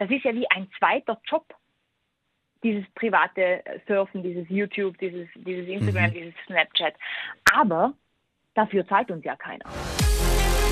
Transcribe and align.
das 0.00 0.10
ist 0.10 0.24
ja 0.24 0.34
wie 0.34 0.50
ein 0.50 0.66
zweiter 0.78 1.20
Job. 1.26 1.44
Dieses 2.62 2.84
private 2.94 3.62
Surfen, 3.86 4.22
dieses 4.22 4.48
YouTube, 4.48 4.98
dieses, 4.98 5.28
dieses 5.34 5.68
Instagram, 5.68 6.10
mhm. 6.10 6.14
dieses 6.14 6.34
Snapchat. 6.46 6.94
Aber 7.52 7.92
dafür 8.54 8.86
zahlt 8.88 9.10
uns 9.10 9.24
ja 9.24 9.36
keiner. 9.36 9.64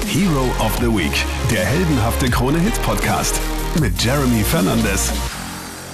Hero 0.07 0.47
of 0.65 0.75
the 0.79 0.87
Week, 0.87 1.13
der 1.51 1.65
heldenhafte 1.65 2.31
Krone-Hit-Podcast 2.31 3.41
mit 3.81 4.03
Jeremy 4.03 4.43
Fernandes. 4.43 5.13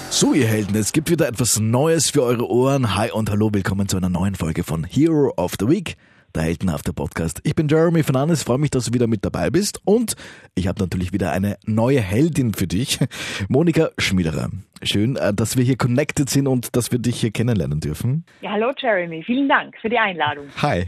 So, 0.09 0.33
ihr 0.33 0.47
Helden, 0.47 0.77
es 0.77 0.93
gibt 0.93 1.09
wieder 1.09 1.27
etwas 1.27 1.59
Neues 1.59 2.11
für 2.11 2.23
eure 2.23 2.49
Ohren. 2.49 2.95
Hi 2.95 3.11
und 3.11 3.29
hallo, 3.29 3.49
willkommen 3.51 3.89
zu 3.89 3.97
einer 3.97 4.07
neuen 4.07 4.35
Folge 4.35 4.63
von 4.63 4.85
Hero 4.85 5.33
of 5.35 5.55
the 5.59 5.67
Week 5.67 5.97
der 6.35 6.43
heldenhafte 6.43 6.93
Podcast. 6.93 7.39
Ich 7.43 7.55
bin 7.55 7.67
Jeremy 7.67 8.03
Fernandes, 8.03 8.43
freue 8.43 8.57
mich, 8.57 8.69
dass 8.69 8.85
du 8.85 8.93
wieder 8.93 9.07
mit 9.07 9.23
dabei 9.23 9.49
bist 9.49 9.79
und 9.85 10.15
ich 10.53 10.67
habe 10.67 10.81
natürlich 10.81 11.13
wieder 11.13 11.31
eine 11.31 11.57
neue 11.65 12.01
Heldin 12.01 12.53
für 12.53 12.67
dich, 12.67 12.99
Monika 13.49 13.89
Schmiederer. 13.97 14.49
Schön, 14.83 15.15
äh, 15.15 15.33
dass 15.33 15.55
wir 15.57 15.63
hier 15.63 15.77
connected 15.77 16.29
sind 16.29 16.47
und 16.47 16.75
dass 16.75 16.91
wir 16.91 16.99
dich 16.99 17.21
hier 17.21 17.31
kennenlernen 17.31 17.79
dürfen. 17.79 18.25
Ja, 18.41 18.51
hallo 18.51 18.71
Jeremy, 18.77 19.23
vielen 19.23 19.47
Dank 19.47 19.75
für 19.81 19.89
die 19.89 19.97
Einladung. 19.97 20.47
Hi. 20.61 20.85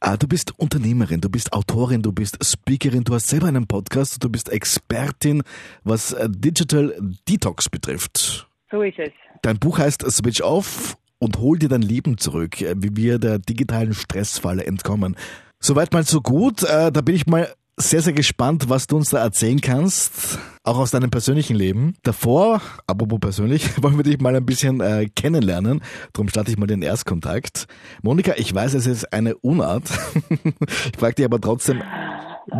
Äh, 0.00 0.18
du 0.18 0.26
bist 0.26 0.58
Unternehmerin, 0.58 1.20
du 1.20 1.30
bist 1.30 1.52
Autorin, 1.52 2.02
du 2.02 2.12
bist 2.12 2.44
Speakerin, 2.44 3.04
du 3.04 3.14
hast 3.14 3.28
selber 3.28 3.46
einen 3.46 3.66
Podcast, 3.66 4.22
du 4.22 4.28
bist 4.28 4.50
Expertin, 4.50 5.42
was 5.84 6.12
äh, 6.12 6.28
Digital 6.28 6.94
Detox 7.28 7.68
betrifft. 7.68 8.48
So 8.70 8.82
ist 8.82 8.98
es. 8.98 9.12
Dein 9.42 9.58
Buch 9.58 9.78
heißt 9.78 10.04
Switch 10.10 10.40
Off 10.40 10.96
und 11.22 11.38
hol 11.38 11.56
dir 11.56 11.68
dein 11.68 11.82
Leben 11.82 12.18
zurück, 12.18 12.60
äh, 12.60 12.74
wie 12.76 12.96
wir 12.96 13.18
der 13.20 13.38
digitalen 13.38 13.94
Stressfalle 13.94 14.66
entkommen. 14.66 15.16
Soweit 15.60 15.92
mal 15.92 16.02
so 16.04 16.20
gut. 16.20 16.64
Äh, 16.64 16.90
da 16.90 17.00
bin 17.00 17.14
ich 17.14 17.28
mal 17.28 17.48
sehr, 17.76 18.02
sehr 18.02 18.12
gespannt, 18.12 18.68
was 18.68 18.88
du 18.88 18.96
uns 18.96 19.10
da 19.10 19.18
erzählen 19.18 19.60
kannst, 19.60 20.38
auch 20.64 20.78
aus 20.78 20.90
deinem 20.90 21.10
persönlichen 21.10 21.54
Leben. 21.54 21.94
Davor, 22.02 22.60
apropos 22.88 23.20
persönlich, 23.20 23.70
wollen 23.82 23.96
wir 23.96 24.02
dich 24.02 24.20
mal 24.20 24.34
ein 24.34 24.44
bisschen 24.44 24.80
äh, 24.80 25.08
kennenlernen. 25.14 25.80
Darum 26.12 26.28
starte 26.28 26.50
ich 26.50 26.58
mal 26.58 26.66
den 26.66 26.82
Erstkontakt. 26.82 27.66
Monika, 28.02 28.32
ich 28.36 28.52
weiß, 28.52 28.74
es 28.74 28.86
ist 28.86 29.12
eine 29.12 29.36
Unart. 29.36 29.84
ich 30.28 30.98
frage 30.98 31.14
dich 31.14 31.24
aber 31.24 31.40
trotzdem, 31.40 31.82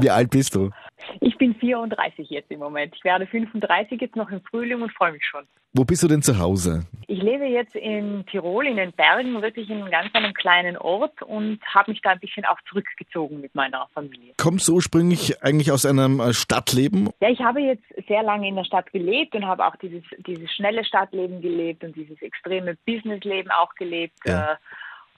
wie 0.00 0.10
alt 0.10 0.30
bist 0.30 0.54
du? 0.54 0.70
Ich 1.20 1.36
bin 1.36 1.54
34 1.54 2.30
jetzt 2.30 2.50
im 2.50 2.60
Moment. 2.60 2.94
Ich 2.96 3.04
werde 3.04 3.26
35 3.26 4.00
jetzt 4.00 4.16
noch 4.16 4.30
im 4.30 4.40
Frühling 4.42 4.82
und 4.82 4.92
freue 4.92 5.12
mich 5.12 5.24
schon. 5.24 5.44
Wo 5.74 5.84
bist 5.84 6.02
du 6.02 6.08
denn 6.08 6.20
zu 6.20 6.38
Hause? 6.38 6.84
Ich 7.06 7.22
lebe 7.22 7.46
jetzt 7.46 7.74
in 7.74 8.26
Tirol, 8.26 8.66
in 8.66 8.76
den 8.76 8.92
Bergen, 8.92 9.40
wirklich 9.40 9.70
in 9.70 9.80
einem 9.80 9.90
ganz 9.90 10.14
einem 10.14 10.34
kleinen 10.34 10.76
Ort 10.76 11.22
und 11.22 11.60
habe 11.64 11.92
mich 11.92 12.02
da 12.02 12.10
ein 12.10 12.20
bisschen 12.20 12.44
auch 12.44 12.58
zurückgezogen 12.68 13.40
mit 13.40 13.54
meiner 13.54 13.88
Familie. 13.94 14.34
Kommst 14.36 14.68
du 14.68 14.74
ursprünglich 14.74 15.42
eigentlich 15.42 15.72
aus 15.72 15.86
einem 15.86 16.20
äh, 16.20 16.34
Stadtleben? 16.34 17.08
Ja, 17.20 17.30
ich 17.30 17.40
habe 17.40 17.60
jetzt 17.60 17.84
sehr 18.06 18.22
lange 18.22 18.48
in 18.48 18.56
der 18.56 18.64
Stadt 18.64 18.92
gelebt 18.92 19.34
und 19.34 19.46
habe 19.46 19.64
auch 19.66 19.76
dieses, 19.76 20.02
dieses 20.26 20.52
schnelle 20.52 20.84
Stadtleben 20.84 21.40
gelebt 21.40 21.84
und 21.84 21.96
dieses 21.96 22.20
extreme 22.20 22.76
Businessleben 22.84 23.50
auch 23.50 23.74
gelebt. 23.74 24.18
Ja. 24.26 24.52
Äh, 24.52 24.56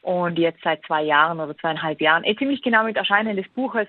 und 0.02 0.38
jetzt 0.38 0.62
seit 0.62 0.84
zwei 0.84 1.02
Jahren 1.02 1.40
oder 1.40 1.56
zweieinhalb 1.56 2.00
Jahren, 2.00 2.24
eh 2.24 2.36
ziemlich 2.36 2.62
genau 2.62 2.84
mit 2.84 2.96
Erscheinen 2.96 3.36
des 3.36 3.48
Buches, 3.48 3.88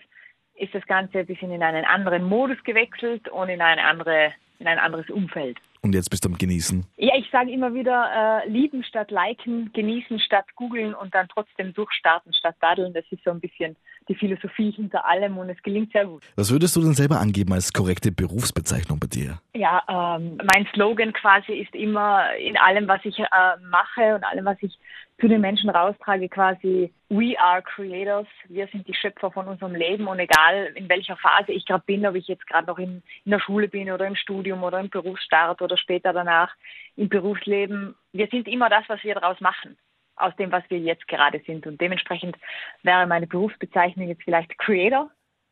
ist 0.56 0.74
das 0.74 0.86
Ganze 0.86 1.20
ein 1.20 1.26
bisschen 1.26 1.52
in 1.52 1.64
einen 1.64 1.86
anderen 1.86 2.24
Modus 2.24 2.62
gewechselt 2.64 3.28
und 3.30 3.50
in, 3.50 3.62
eine 3.62 3.84
andere, 3.84 4.34
in 4.60 4.68
ein 4.68 4.80
anderes 4.80 5.10
Umfeld. 5.10 5.58
Und 5.82 5.94
jetzt 5.94 6.10
bist 6.10 6.26
du 6.26 6.30
am 6.30 6.38
Genießen? 6.38 6.84
Ja, 6.98 7.14
ich 7.16 7.30
sage 7.30 7.52
immer 7.52 7.74
wieder, 7.76 8.44
äh, 8.44 8.50
lieben 8.50 8.84
statt 8.84 9.12
liken, 9.12 9.72
genießen 9.72 10.20
statt 10.20 10.46
googeln 10.56 10.96
und 10.96 11.14
dann 11.14 11.28
trotzdem 11.28 11.74
durchstarten 11.74 12.34
statt 12.34 12.56
daddeln. 12.60 12.94
Das 12.94 13.06
ist 13.12 13.24
so 13.24 13.30
ein 13.30 13.40
bisschen 13.40 13.76
die 14.08 14.16
Philosophie 14.16 14.72
hinter 14.72 15.06
allem 15.06 15.38
und 15.38 15.50
es 15.50 15.62
gelingt 15.64 15.92
sehr 15.92 16.06
gut. 16.06 16.24
Was 16.36 16.52
würdest 16.52 16.76
du 16.76 16.82
denn 16.82 16.94
selber 16.94 17.20
angeben 17.20 17.54
als 17.54 17.74
korrekte 17.74 18.12
Berufsbezeichnung 18.12 19.00
bei 19.00 19.08
dir? 19.08 19.40
Ja, 19.54 19.84
ähm, 19.88 20.38
mein 20.52 20.68
Slogan 20.74 21.14
quasi 21.14 21.54
ist 21.54 21.74
immer 21.74 22.34
in 22.36 22.58
allem, 22.58 22.88
was 22.88 23.04
ich 23.04 23.20
äh, 23.20 23.26
mache 23.70 24.16
und 24.16 24.24
allem, 24.24 24.46
was 24.46 24.58
ich 24.62 24.78
zu 25.20 25.28
den 25.28 25.42
Menschen 25.42 25.70
raustrage, 25.70 26.28
quasi 26.28 26.92
We 27.10 27.40
are 27.40 27.62
creators. 27.62 28.28
Wir 28.50 28.68
sind 28.68 28.88
die 28.88 28.94
Schöpfer 28.94 29.32
von 29.32 29.48
unserem 29.48 29.74
Leben 29.74 30.08
und 30.08 30.20
egal 30.20 30.72
in 30.76 30.90
welcher 30.90 31.16
Phase 31.16 31.52
ich 31.52 31.66
gerade 31.66 31.84
bin, 31.86 32.06
ob 32.06 32.16
ich 32.16 32.28
jetzt 32.28 32.46
gerade 32.48 32.68
noch 32.68 32.80
in, 32.80 33.02
in 33.24 33.32
der 33.32 33.40
Schule 33.40 33.68
bin 33.68 33.92
oder 33.92 34.08
im 34.08 34.16
Studium 34.16 34.64
oder 34.64 34.80
im 34.80 34.90
Berufsstart 34.90 35.62
oder 35.62 35.78
später 35.78 36.12
danach 36.12 36.54
im 36.98 37.08
Berufsleben, 37.08 37.96
wir 38.12 38.28
sind 38.28 38.48
immer 38.48 38.70
das, 38.70 38.84
was 38.88 39.04
wir 39.04 39.16
daraus 39.16 39.40
machen 39.40 39.78
aus 40.16 40.36
dem, 40.38 40.52
was 40.52 40.64
wir 40.70 40.80
jetzt 40.80 41.08
gerade 41.08 41.42
sind. 41.46 41.68
Und 41.68 41.80
dementsprechend 41.82 42.38
wäre 42.84 43.08
meine 43.08 43.28
Berufsbezeichnung 43.28 44.08
jetzt 44.08 44.24
vielleicht 44.24 44.58
Creator, 44.58 45.10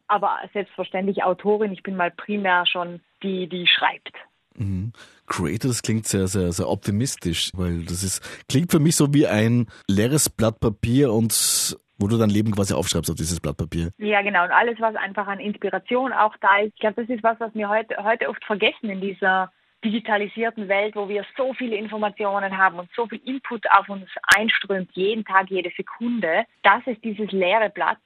aber 0.07 0.39
selbstverständlich 0.53 1.23
Autorin. 1.23 1.71
Ich 1.71 1.83
bin 1.83 1.95
mal 1.95 2.11
primär 2.11 2.65
schon 2.65 3.01
die, 3.21 3.47
die 3.47 3.67
schreibt. 3.67 4.13
Mhm. 4.55 4.93
Creator, 5.25 5.69
das 5.69 5.81
klingt 5.81 6.05
sehr, 6.05 6.27
sehr, 6.27 6.51
sehr 6.51 6.69
optimistisch, 6.69 7.51
weil 7.55 7.83
das 7.85 8.03
ist, 8.03 8.21
klingt 8.47 8.71
für 8.71 8.79
mich 8.79 8.95
so 8.95 9.13
wie 9.13 9.27
ein 9.27 9.67
leeres 9.87 10.29
Blatt 10.29 10.59
Papier 10.59 11.11
und 11.11 11.77
wo 11.97 12.07
du 12.07 12.17
dein 12.17 12.29
Leben 12.29 12.51
quasi 12.51 12.73
aufschreibst 12.73 13.09
auf 13.09 13.15
dieses 13.15 13.39
Blatt 13.39 13.57
Papier. 13.57 13.91
Ja, 13.97 14.21
genau. 14.21 14.43
Und 14.43 14.51
alles, 14.51 14.79
was 14.79 14.95
einfach 14.95 15.27
an 15.27 15.39
Inspiration 15.39 16.11
auch 16.11 16.35
da 16.41 16.57
ist. 16.59 16.73
Ich 16.73 16.79
glaube, 16.79 17.01
das 17.01 17.09
ist 17.09 17.23
was, 17.23 17.39
was 17.39 17.53
wir 17.53 17.69
heute, 17.69 17.95
heute 18.03 18.29
oft 18.29 18.43
vergessen 18.45 18.89
in 18.89 19.01
dieser 19.01 19.51
digitalisierten 19.83 20.67
Welt, 20.67 20.95
wo 20.95 21.09
wir 21.09 21.25
so 21.37 21.53
viele 21.53 21.75
Informationen 21.75 22.57
haben 22.57 22.79
und 22.79 22.89
so 22.95 23.07
viel 23.07 23.21
Input 23.25 23.65
auf 23.71 23.89
uns 23.89 24.09
einströmt, 24.35 24.89
jeden 24.93 25.25
Tag, 25.25 25.49
jede 25.49 25.71
Sekunde, 25.75 26.45
dass 26.63 26.81
es 26.85 26.99
dieses 27.01 27.31
leere 27.31 27.69
Blatt 27.69 27.99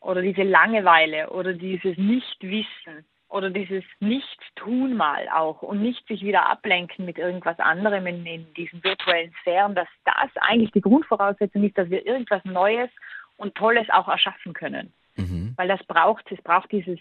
oder 0.00 0.22
diese 0.22 0.42
Langeweile 0.42 1.30
oder 1.30 1.52
dieses 1.54 1.96
Nichtwissen 1.96 3.04
oder 3.28 3.48
dieses 3.48 3.82
Nichtstun 4.00 4.94
mal 4.94 5.26
auch 5.30 5.62
und 5.62 5.80
nicht 5.80 6.06
sich 6.06 6.22
wieder 6.22 6.46
ablenken 6.46 7.06
mit 7.06 7.18
irgendwas 7.18 7.58
anderem 7.58 8.06
in, 8.06 8.26
in 8.26 8.52
diesen 8.54 8.84
virtuellen 8.84 9.32
Sphären, 9.40 9.74
dass 9.74 9.88
das 10.04 10.30
eigentlich 10.42 10.72
die 10.72 10.82
Grundvoraussetzung 10.82 11.64
ist, 11.64 11.78
dass 11.78 11.88
wir 11.88 12.04
irgendwas 12.04 12.44
Neues 12.44 12.90
und 13.38 13.54
Tolles 13.54 13.88
auch 13.90 14.08
erschaffen 14.08 14.52
können. 14.52 14.92
Mhm. 15.16 15.54
Weil 15.56 15.68
das 15.68 15.82
braucht, 15.84 16.30
es 16.30 16.42
braucht 16.42 16.70
dieses, 16.72 16.98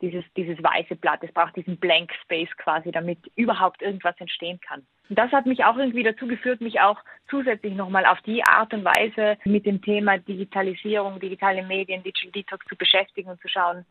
dieses, 0.00 0.24
dieses 0.36 0.62
weiße 0.62 0.96
Blatt, 0.96 1.22
es 1.22 1.32
braucht 1.32 1.56
diesen 1.56 1.76
Blank 1.76 2.12
Space 2.22 2.48
quasi, 2.56 2.90
damit 2.90 3.18
überhaupt 3.36 3.82
irgendwas 3.82 4.18
entstehen 4.18 4.60
kann. 4.60 4.86
Und 5.08 5.18
das 5.18 5.32
hat 5.32 5.46
mich 5.46 5.64
auch 5.64 5.76
irgendwie 5.76 6.02
dazu 6.02 6.26
geführt, 6.26 6.60
mich 6.60 6.80
auch 6.80 6.98
zusätzlich 7.28 7.74
nochmal 7.74 8.06
auf 8.06 8.20
die 8.22 8.42
Art 8.44 8.72
und 8.72 8.84
Weise 8.84 9.38
mit 9.44 9.66
dem 9.66 9.82
Thema 9.82 10.18
Digitalisierung, 10.18 11.20
digitale 11.20 11.62
Medien, 11.64 12.02
Digital 12.02 12.32
Detox 12.32 12.66
zu 12.66 12.76
beschäftigen 12.76 13.30
und 13.30 13.40
zu 13.40 13.48
schauen, 13.48 13.84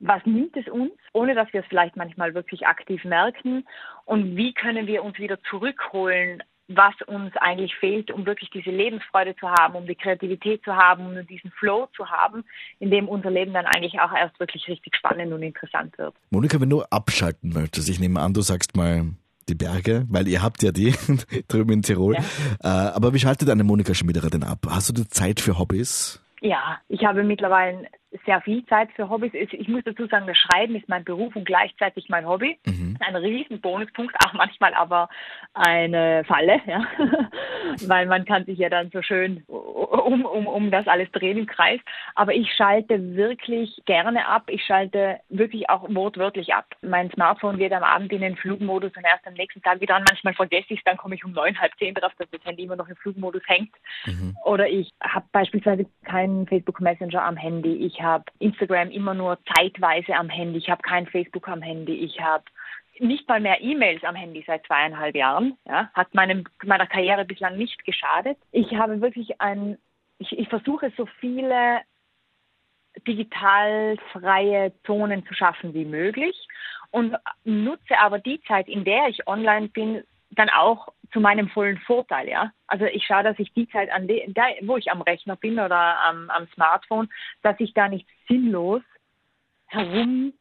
was 0.00 0.24
nimmt 0.26 0.56
es 0.56 0.68
uns, 0.68 0.92
ohne 1.12 1.34
dass 1.34 1.52
wir 1.52 1.60
es 1.60 1.66
vielleicht 1.66 1.96
manchmal 1.96 2.34
wirklich 2.34 2.66
aktiv 2.66 3.04
merken 3.04 3.66
und 4.04 4.36
wie 4.36 4.52
können 4.52 4.86
wir 4.86 5.02
uns 5.02 5.18
wieder 5.18 5.42
zurückholen, 5.42 6.42
was 6.68 6.94
uns 7.06 7.34
eigentlich 7.36 7.74
fehlt, 7.76 8.10
um 8.10 8.26
wirklich 8.26 8.50
diese 8.50 8.70
Lebensfreude 8.70 9.34
zu 9.36 9.48
haben, 9.48 9.74
um 9.74 9.86
die 9.86 9.94
Kreativität 9.94 10.62
zu 10.64 10.76
haben, 10.76 11.06
um 11.06 11.26
diesen 11.26 11.50
Flow 11.52 11.88
zu 11.96 12.08
haben, 12.08 12.44
in 12.78 12.90
dem 12.90 13.08
unser 13.08 13.30
Leben 13.30 13.54
dann 13.54 13.66
eigentlich 13.66 14.00
auch 14.00 14.12
erst 14.12 14.38
wirklich 14.38 14.68
richtig 14.68 14.94
spannend 14.96 15.32
und 15.32 15.42
interessant 15.42 15.96
wird. 15.96 16.14
Monika, 16.30 16.60
wenn 16.60 16.70
du 16.70 16.82
abschalten 16.82 17.52
möchtest, 17.52 17.88
ich 17.88 17.98
nehme 17.98 18.20
an, 18.20 18.34
du 18.34 18.42
sagst 18.42 18.76
mal 18.76 19.06
die 19.48 19.54
Berge, 19.54 20.04
weil 20.10 20.28
ihr 20.28 20.42
habt 20.42 20.62
ja 20.62 20.70
die 20.70 20.94
drüben 21.48 21.72
in 21.72 21.82
Tirol. 21.82 22.14
Ja. 22.14 22.20
Äh, 22.62 22.92
aber 22.92 23.14
wie 23.14 23.18
schaltet 23.18 23.48
eine 23.48 23.64
Monika 23.64 23.94
Schmiederer 23.94 24.28
denn 24.28 24.44
ab? 24.44 24.66
Hast 24.68 24.96
du 24.96 25.08
Zeit 25.08 25.40
für 25.40 25.58
Hobbys? 25.58 26.22
Ja, 26.40 26.78
ich 26.88 27.04
habe 27.04 27.24
mittlerweile 27.24 27.88
sehr 28.24 28.40
viel 28.40 28.64
Zeit 28.66 28.90
für 28.92 29.08
Hobbys. 29.08 29.32
Ich 29.34 29.68
muss 29.68 29.84
dazu 29.84 30.06
sagen, 30.06 30.26
das 30.26 30.36
Schreiben 30.36 30.74
ist 30.76 30.88
mein 30.88 31.04
Beruf 31.04 31.36
und 31.36 31.44
gleichzeitig 31.44 32.08
mein 32.08 32.26
Hobby. 32.26 32.58
Mhm. 32.66 32.96
Ein 33.00 33.16
riesen 33.16 33.60
Bonuspunkt, 33.60 34.14
auch 34.24 34.32
manchmal 34.32 34.74
aber 34.74 35.08
eine 35.54 36.24
Falle, 36.24 36.60
ja. 36.66 36.84
weil 37.86 38.06
man 38.06 38.24
kann 38.24 38.44
sich 38.46 38.58
ja 38.58 38.68
dann 38.68 38.90
so 38.90 39.02
schön 39.02 39.44
um, 39.46 40.24
um, 40.24 40.46
um 40.46 40.70
das 40.70 40.86
alles 40.86 41.10
drehen 41.12 41.38
im 41.38 41.46
Kreis. 41.46 41.80
Aber 42.14 42.34
ich 42.34 42.52
schalte 42.54 43.16
wirklich 43.16 43.82
gerne 43.84 44.26
ab. 44.26 44.44
Ich 44.48 44.64
schalte 44.64 45.20
wirklich 45.28 45.68
auch 45.68 45.86
wortwörtlich 45.88 46.54
ab. 46.54 46.66
Mein 46.82 47.10
Smartphone 47.10 47.58
geht 47.58 47.72
am 47.72 47.82
Abend 47.82 48.12
in 48.12 48.22
den 48.22 48.36
Flugmodus 48.36 48.92
und 48.96 49.04
erst 49.04 49.26
am 49.26 49.34
nächsten 49.34 49.62
Tag 49.62 49.80
wieder 49.80 49.96
an. 49.96 50.04
Manchmal 50.08 50.34
vergesse 50.34 50.66
ich 50.70 50.78
es, 50.78 50.84
dann 50.84 50.96
komme 50.96 51.14
ich 51.14 51.24
um 51.24 51.32
neun, 51.32 51.58
halb 51.60 51.72
zehn 51.78 51.94
drauf, 51.94 52.12
dass 52.18 52.30
das 52.30 52.44
Handy 52.44 52.64
immer 52.64 52.76
noch 52.76 52.88
im 52.88 52.96
Flugmodus 52.96 53.42
hängt. 53.46 53.74
Mhm. 54.06 54.36
Oder 54.44 54.68
ich 54.68 54.90
habe 55.02 55.26
beispielsweise 55.32 55.86
keinen 56.04 56.46
Facebook 56.46 56.80
Messenger 56.80 57.22
am 57.22 57.36
Handy. 57.36 57.74
Ich 57.74 57.97
ich 57.98 58.04
habe 58.04 58.24
Instagram 58.38 58.90
immer 58.90 59.12
nur 59.12 59.38
zeitweise 59.56 60.14
am 60.14 60.28
Handy, 60.28 60.58
ich 60.58 60.70
habe 60.70 60.82
kein 60.82 61.06
Facebook 61.06 61.48
am 61.48 61.62
Handy, 61.62 61.94
ich 61.94 62.20
habe 62.20 62.44
nicht 63.00 63.28
mal 63.28 63.40
mehr 63.40 63.60
E-Mails 63.60 64.04
am 64.04 64.14
Handy 64.14 64.44
seit 64.46 64.64
zweieinhalb 64.66 65.16
Jahren. 65.16 65.56
Ja, 65.66 65.90
hat 65.94 66.14
meinem, 66.14 66.44
meiner 66.64 66.86
Karriere 66.86 67.24
bislang 67.24 67.56
nicht 67.56 67.84
geschadet. 67.84 68.38
Ich 68.52 68.74
habe 68.74 69.00
wirklich 69.00 69.40
ein, 69.40 69.78
ich, 70.18 70.30
ich 70.36 70.48
versuche 70.48 70.92
so 70.96 71.06
viele 71.18 71.80
digital 73.06 73.96
freie 74.12 74.72
Zonen 74.84 75.26
zu 75.26 75.34
schaffen 75.34 75.74
wie 75.74 75.84
möglich 75.84 76.36
und 76.90 77.16
nutze 77.44 77.98
aber 77.98 78.20
die 78.20 78.40
Zeit, 78.42 78.68
in 78.68 78.84
der 78.84 79.08
ich 79.08 79.26
online 79.26 79.68
bin, 79.68 80.04
dann 80.30 80.50
auch 80.50 80.88
zu 81.12 81.20
meinem 81.20 81.48
vollen 81.48 81.78
Vorteil, 81.78 82.28
ja. 82.28 82.52
Also 82.66 82.84
ich 82.84 83.04
schaue, 83.04 83.22
dass 83.22 83.38
ich 83.38 83.52
die 83.54 83.68
Zeit, 83.68 83.90
an 83.90 84.08
da, 84.28 84.42
wo 84.62 84.76
ich 84.76 84.90
am 84.90 85.02
Rechner 85.02 85.36
bin 85.36 85.58
oder 85.58 85.98
am, 86.04 86.30
am 86.30 86.46
Smartphone, 86.54 87.08
dass 87.42 87.58
ich 87.58 87.72
da 87.74 87.88
nicht 87.88 88.06
sinnlos 88.28 88.82
herum 89.66 90.32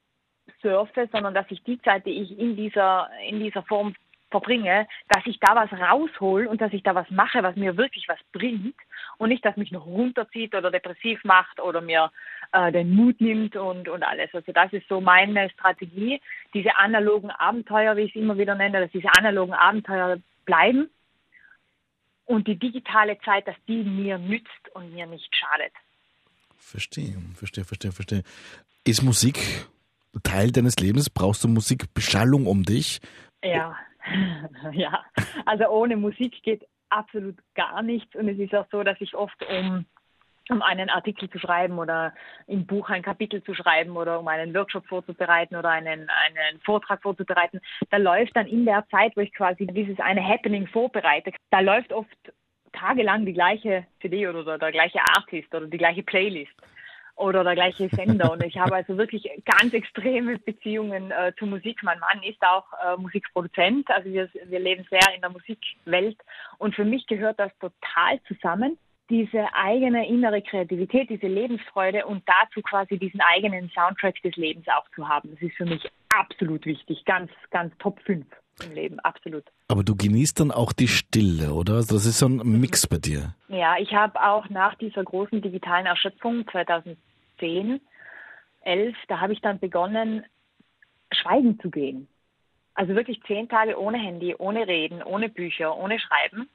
surfe, 0.62 1.10
sondern 1.12 1.34
dass 1.34 1.50
ich 1.50 1.64
die 1.64 1.82
Zeit, 1.82 2.06
die 2.06 2.22
ich 2.22 2.38
in 2.38 2.56
dieser, 2.56 3.10
in 3.28 3.40
dieser 3.40 3.64
Form 3.64 3.94
verbringe, 4.30 4.88
dass 5.10 5.26
ich 5.26 5.40
da 5.40 5.56
was 5.56 5.72
raushol 5.72 6.48
und 6.48 6.60
dass 6.60 6.74
ich 6.74 6.84
da 6.84 6.94
was 6.96 7.10
mache, 7.10 7.44
was 7.44 7.56
mir 7.56 7.78
wirklich 7.78 8.08
was 8.08 8.20
bringt 8.34 8.76
und 9.18 9.30
nicht, 9.30 9.46
dass 9.46 9.56
mich 9.56 9.72
noch 9.72 9.86
runterzieht 9.86 10.54
oder 10.54 10.70
depressiv 10.70 11.24
macht 11.24 11.62
oder 11.62 11.82
mir 11.82 12.12
äh, 12.52 12.72
den 12.72 12.94
Mut 12.94 13.22
nimmt 13.22 13.56
und, 13.56 13.88
und 13.88 14.04
alles. 14.04 14.30
Also 14.34 14.52
das 14.52 14.74
ist 14.74 14.88
so 14.90 15.00
meine 15.00 15.50
Strategie, 15.52 16.22
diese 16.54 16.76
analogen 16.76 17.32
Abenteuer, 17.32 17.96
wie 17.96 18.02
ich 18.02 18.16
es 18.16 18.22
immer 18.22 18.38
wieder 18.38 18.56
nenne, 18.56 18.82
dass 18.82 18.92
diese 18.92 19.10
analogen 19.18 19.54
Abenteuer 19.54 20.18
bleiben 20.48 20.90
und 22.26 22.48
die 22.48 22.58
digitale 22.58 23.20
Zeit, 23.20 23.48
dass 23.48 23.56
die 23.68 23.84
mir 23.84 24.18
nützt 24.18 24.70
und 24.74 24.94
mir 24.94 25.06
nicht 25.06 25.30
schadet. 25.36 25.74
Verstehe, 26.58 27.16
verstehe, 27.36 27.64
verstehe, 27.64 27.92
verstehe. 27.92 28.24
Ist 28.84 29.04
Musik 29.04 29.68
Teil 30.24 30.52
deines 30.52 30.78
Lebens? 30.78 31.10
Brauchst 31.10 31.44
du 31.44 31.48
Musikbeschallung 31.48 32.48
um 32.48 32.64
dich? 32.64 33.00
Ja, 33.44 33.78
ja. 34.72 35.06
Also 35.46 35.68
ohne 35.68 35.96
Musik 35.96 36.42
geht 36.44 36.68
absolut 36.90 37.38
gar 37.54 37.84
nichts. 37.84 38.16
Und 38.16 38.28
es 38.28 38.40
ist 38.40 38.56
auch 38.56 38.68
so, 38.72 38.84
dass 38.84 39.00
ich 39.00 39.14
oft 39.14 39.42
um 39.44 39.86
um 40.52 40.62
einen 40.62 40.90
Artikel 40.90 41.30
zu 41.30 41.40
schreiben 41.40 41.78
oder 41.80 42.14
im 42.48 42.66
Buch 42.66 42.90
ein 42.90 43.02
Kapitel 43.02 43.44
zu 43.44 43.54
schreiben 43.54 43.98
oder 43.98 44.20
um 44.20 44.28
einen 44.28 44.54
Workshop 44.54 44.86
vorzubereiten 44.88 45.56
oder 45.56 45.70
einen, 45.70 46.10
einen 46.10 46.60
Vortrag 46.64 47.02
vorzubereiten, 47.02 47.60
da 47.90 47.98
läuft 47.98 48.36
dann 48.36 48.48
in 48.48 48.66
der 48.66 48.86
Zeit, 48.90 49.16
wo 49.16 49.22
ich 49.22 49.34
quasi 49.34 49.68
dieses 49.68 50.00
eine 50.00 50.24
Happening 50.24 50.68
vorbereite, 50.68 51.32
da 51.52 51.60
läuft 51.60 51.94
oft 51.94 52.10
tagelang 52.74 53.26
die 53.26 53.34
gleiche 53.34 53.86
CD 54.02 54.28
oder 54.28 54.58
der 54.58 54.72
gleiche 54.72 55.00
Artist 55.16 55.54
oder 55.54 55.68
die 55.68 55.78
gleiche 55.78 56.04
Playlist 56.04 56.54
oder 57.16 57.44
der 57.44 57.56
gleiche 57.56 57.90
Sender. 57.90 58.32
Und 58.32 58.44
ich 58.44 58.58
habe 58.58 58.76
also 58.76 58.98
wirklich 58.98 59.30
ganz 59.46 59.74
extreme 59.74 60.38
Beziehungen 60.38 61.12
äh, 61.12 61.34
zu 61.38 61.48
Musik. 61.48 61.80
Mein 61.82 62.00
Mann 62.00 62.22
ist 62.24 62.42
auch 62.44 62.66
äh, 62.74 62.96
Musikproduzent, 62.98 63.90
also 63.90 64.10
wir, 64.10 64.30
wir 64.46 64.60
leben 64.60 64.86
sehr 64.90 65.14
in 65.16 65.22
der 65.22 65.32
Musikwelt. 65.32 66.18
Und 66.60 66.76
für 66.76 66.86
mich 66.86 67.08
gehört 67.08 67.40
das 67.40 67.52
total 67.60 68.22
zusammen 68.28 68.78
diese 69.10 69.54
eigene 69.54 70.08
innere 70.08 70.42
Kreativität, 70.42 71.10
diese 71.10 71.28
Lebensfreude 71.28 72.06
und 72.06 72.24
dazu 72.28 72.62
quasi 72.62 72.98
diesen 72.98 73.22
eigenen 73.22 73.70
Soundtrack 73.70 74.22
des 74.22 74.36
Lebens 74.36 74.66
auch 74.68 74.90
zu 74.96 75.08
haben. 75.08 75.32
Das 75.32 75.42
ist 75.42 75.56
für 75.56 75.66
mich 75.66 75.90
absolut 76.10 76.66
wichtig, 76.66 77.06
ganz, 77.06 77.32
ganz 77.52 77.74
Top 77.78 78.00
5 78.02 78.26
im 78.66 78.74
Leben, 78.74 79.00
absolut. 79.02 79.44
Aber 79.68 79.84
du 79.84 79.96
genießt 79.96 80.40
dann 80.40 80.52
auch 80.52 80.74
die 80.74 80.88
Stille, 80.88 81.54
oder? 81.54 81.76
Also 81.76 81.96
das 81.96 82.06
ist 82.06 82.20
so 82.20 82.28
ein 82.28 82.60
Mix 82.60 82.88
bei 82.88 82.98
dir. 82.98 83.36
Ja, 83.48 83.78
ich 83.78 83.94
habe 83.94 84.22
auch 84.22 84.50
nach 84.50 84.76
dieser 84.76 85.04
großen 85.04 85.42
digitalen 85.42 85.86
Erschöpfung 85.86 86.46
2010, 86.52 87.80
11, 88.62 88.96
da 89.08 89.20
habe 89.20 89.34
ich 89.34 89.42
dann 89.42 89.60
begonnen, 89.60 90.26
schweigen 91.12 91.60
zu 91.60 91.70
gehen. 91.70 92.08
Also 92.74 92.94
wirklich 92.96 93.22
zehn 93.26 93.48
Tage 93.48 93.80
ohne 93.80 93.98
Handy, 93.98 94.36
ohne 94.38 94.68
Reden, 94.68 95.02
ohne 95.02 95.30
Bücher, 95.30 95.76
ohne 95.78 96.00
Schreiben. 96.00 96.50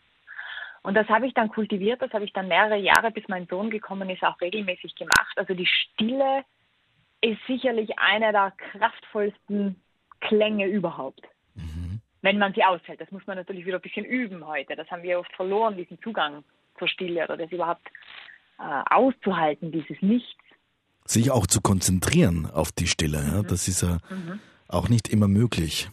Und 0.82 0.94
das 0.94 1.08
habe 1.08 1.26
ich 1.26 1.34
dann 1.34 1.48
kultiviert, 1.48 2.02
das 2.02 2.12
habe 2.12 2.24
ich 2.24 2.32
dann 2.32 2.48
mehrere 2.48 2.76
Jahre, 2.76 3.10
bis 3.10 3.28
mein 3.28 3.46
Sohn 3.46 3.70
gekommen 3.70 4.10
ist, 4.10 4.22
auch 4.22 4.40
regelmäßig 4.40 4.94
gemacht. 4.96 5.32
Also 5.36 5.54
die 5.54 5.66
Stille 5.66 6.44
ist 7.20 7.38
sicherlich 7.46 7.98
einer 7.98 8.32
der 8.32 8.52
kraftvollsten 8.72 9.76
Klänge 10.20 10.66
überhaupt 10.66 11.26
wenn 12.22 12.38
man 12.38 12.54
sie 12.54 12.64
aushält. 12.64 13.00
Das 13.00 13.10
muss 13.10 13.26
man 13.26 13.36
natürlich 13.36 13.66
wieder 13.66 13.78
ein 13.78 13.82
bisschen 13.82 14.04
üben 14.04 14.46
heute. 14.46 14.74
Das 14.76 14.90
haben 14.90 15.02
wir 15.02 15.18
oft 15.18 15.32
verloren, 15.34 15.76
diesen 15.76 16.00
Zugang 16.00 16.44
zur 16.78 16.88
Stille 16.88 17.24
oder 17.24 17.36
das 17.36 17.50
überhaupt 17.50 17.86
äh, 18.58 18.82
auszuhalten, 18.90 19.70
dieses 19.72 20.00
Nichts. 20.00 20.40
Sich 21.04 21.30
auch 21.30 21.48
zu 21.48 21.60
konzentrieren 21.60 22.48
auf 22.48 22.70
die 22.70 22.86
Stille, 22.86 23.20
mhm. 23.20 23.32
ja, 23.34 23.42
das 23.42 23.66
ist 23.68 23.82
ja 23.82 23.98
mhm. 24.08 24.38
auch 24.68 24.88
nicht 24.88 25.08
immer 25.08 25.26
möglich, 25.26 25.90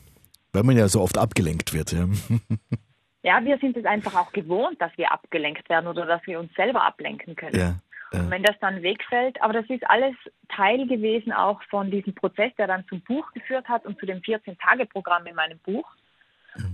weil 0.54 0.64
man 0.64 0.78
ja 0.78 0.88
so 0.88 1.02
oft 1.02 1.18
abgelenkt 1.18 1.74
wird. 1.74 1.92
Ja. 1.92 2.08
ja, 3.30 3.46
wir 3.46 3.58
sind 3.60 3.78
es 3.78 3.86
einfach 3.86 4.16
auch 4.16 4.32
gewohnt, 4.32 4.82
dass 4.82 4.92
wir 4.98 5.12
abgelenkt 5.12 5.70
werden 5.70 5.88
oder 5.88 6.06
dass 6.06 6.26
wir 6.26 6.40
uns 6.40 6.54
selber 6.56 6.84
ablenken 6.84 7.36
können. 7.36 7.56
Ja. 7.56 7.76
Ja. 8.12 8.22
Und 8.22 8.32
wenn 8.32 8.42
das 8.42 8.56
dann 8.60 8.82
wegfällt, 8.82 9.40
aber 9.42 9.54
das 9.54 9.70
ist 9.70 9.88
alles 9.88 10.16
Teil 10.50 10.88
gewesen 10.88 11.32
auch 11.32 11.62
von 11.70 11.92
diesem 11.92 12.16
Prozess, 12.16 12.52
der 12.58 12.66
dann 12.66 12.88
zum 12.88 13.02
Buch 13.02 13.32
geführt 13.34 13.70
hat 13.70 13.86
und 13.86 14.00
zu 14.00 14.08
dem 14.08 14.22
14-Tage-Programm 14.22 15.28
in 15.28 15.36
meinem 15.36 15.60
Buch 15.60 15.86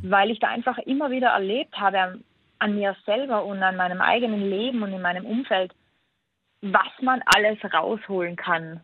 weil 0.02 0.32
ich 0.32 0.40
da 0.40 0.50
einfach 0.50 0.78
immer 0.80 1.12
wieder 1.12 1.30
erlebt 1.30 1.76
habe 1.80 2.20
an 2.60 2.76
mir 2.76 2.96
selber 3.06 3.46
und 3.46 3.62
an 3.62 3.76
meinem 3.76 4.02
eigenen 4.02 4.50
Leben 4.50 4.82
und 4.84 4.94
in 4.94 5.02
meinem 5.02 5.26
Umfeld, 5.26 5.74
was 6.62 6.88
man 7.02 7.22
alles 7.26 7.58
rausholen 7.64 8.36
kann 8.36 8.82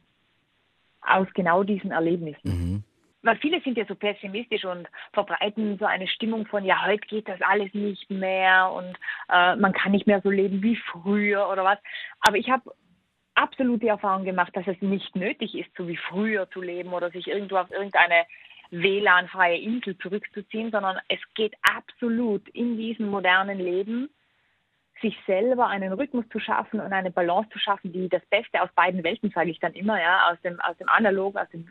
aus 1.02 1.28
genau 1.34 1.64
diesen 1.64 1.92
Erlebnissen. 1.92 2.42
Mhm. 2.44 2.84
Weil 3.24 3.38
viele 3.38 3.62
sind 3.62 3.78
ja 3.78 3.86
so 3.86 3.96
pessimistisch 3.96 4.66
und 4.66 4.88
verbreiten 5.14 5.78
so 5.78 5.86
eine 5.86 6.08
Stimmung 6.08 6.48
von, 6.48 6.66
ja, 6.66 6.86
heute 6.86 7.06
geht 7.08 7.28
das 7.28 7.42
alles 7.42 7.74
nicht 7.74 8.10
mehr 8.10 8.72
und 8.72 8.98
äh, 9.30 9.56
man 9.56 9.74
kann 9.74 9.92
nicht 9.92 10.08
mehr 10.08 10.22
so 10.22 10.30
leben 10.30 10.64
wie 10.64 10.76
früher 10.76 11.48
oder 11.50 11.64
was. 11.64 11.78
Aber 12.22 12.38
ich 12.38 12.50
habe 12.50 12.72
absolut 13.36 13.82
die 13.82 13.88
Erfahrung 13.88 14.26
gemacht, 14.26 14.56
dass 14.56 14.68
es 14.68 14.82
nicht 14.82 15.16
nötig 15.16 15.56
ist, 15.56 15.70
so 15.78 15.88
wie 15.88 15.98
früher 15.98 16.50
zu 16.50 16.62
leben 16.62 16.94
oder 16.94 17.12
sich 17.12 17.28
irgendwo 17.28 17.58
auf 17.58 17.72
irgendeine 17.72 18.26
WLAN-freie 18.72 19.58
Insel 19.58 19.98
zurückzuziehen, 19.98 20.72
sondern 20.72 20.98
es 21.08 21.20
geht 21.36 21.54
absolut 21.62 22.48
in 22.50 22.78
diesem 22.78 23.10
modernen 23.10 23.60
Leben, 23.60 24.10
sich 25.02 25.18
selber 25.26 25.68
einen 25.68 25.94
Rhythmus 25.94 26.26
zu 26.30 26.40
schaffen 26.40 26.80
und 26.80 26.94
eine 26.94 27.12
Balance 27.12 27.50
zu 27.50 27.60
schaffen, 27.60 27.92
die 27.92 28.08
das 28.08 28.26
Beste 28.28 28.62
aus 28.62 28.70
beiden 28.76 29.04
Welten, 29.04 29.32
sage 29.32 29.50
ich 29.50 29.60
dann 29.60 29.74
immer, 29.74 30.00
ja, 30.00 30.30
aus 30.32 30.40
dem, 30.42 30.60
aus 30.62 30.78
dem 30.78 30.90
analogen, 30.90 31.38
aus 31.40 31.50
dem, 31.50 31.68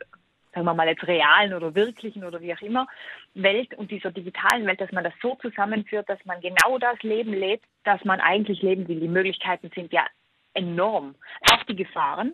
sagen 0.53 0.65
wir 0.65 0.73
mal 0.73 0.87
jetzt 0.87 1.07
realen 1.07 1.53
oder 1.53 1.73
wirklichen 1.75 2.23
oder 2.23 2.41
wie 2.41 2.53
auch 2.53 2.61
immer, 2.61 2.87
Welt 3.33 3.73
und 3.75 3.91
dieser 3.91 4.11
digitalen 4.11 4.65
Welt, 4.65 4.81
dass 4.81 4.91
man 4.91 5.03
das 5.03 5.13
so 5.21 5.35
zusammenführt, 5.35 6.09
dass 6.09 6.23
man 6.25 6.41
genau 6.41 6.77
das 6.77 7.01
Leben 7.03 7.33
lebt, 7.33 7.65
das 7.83 8.03
man 8.03 8.19
eigentlich 8.19 8.61
leben 8.61 8.87
will. 8.87 8.99
Die 8.99 9.07
Möglichkeiten 9.07 9.71
sind 9.73 9.93
ja 9.93 10.05
enorm. 10.53 11.15
Auch 11.51 11.63
die 11.63 11.75
Gefahren, 11.75 12.33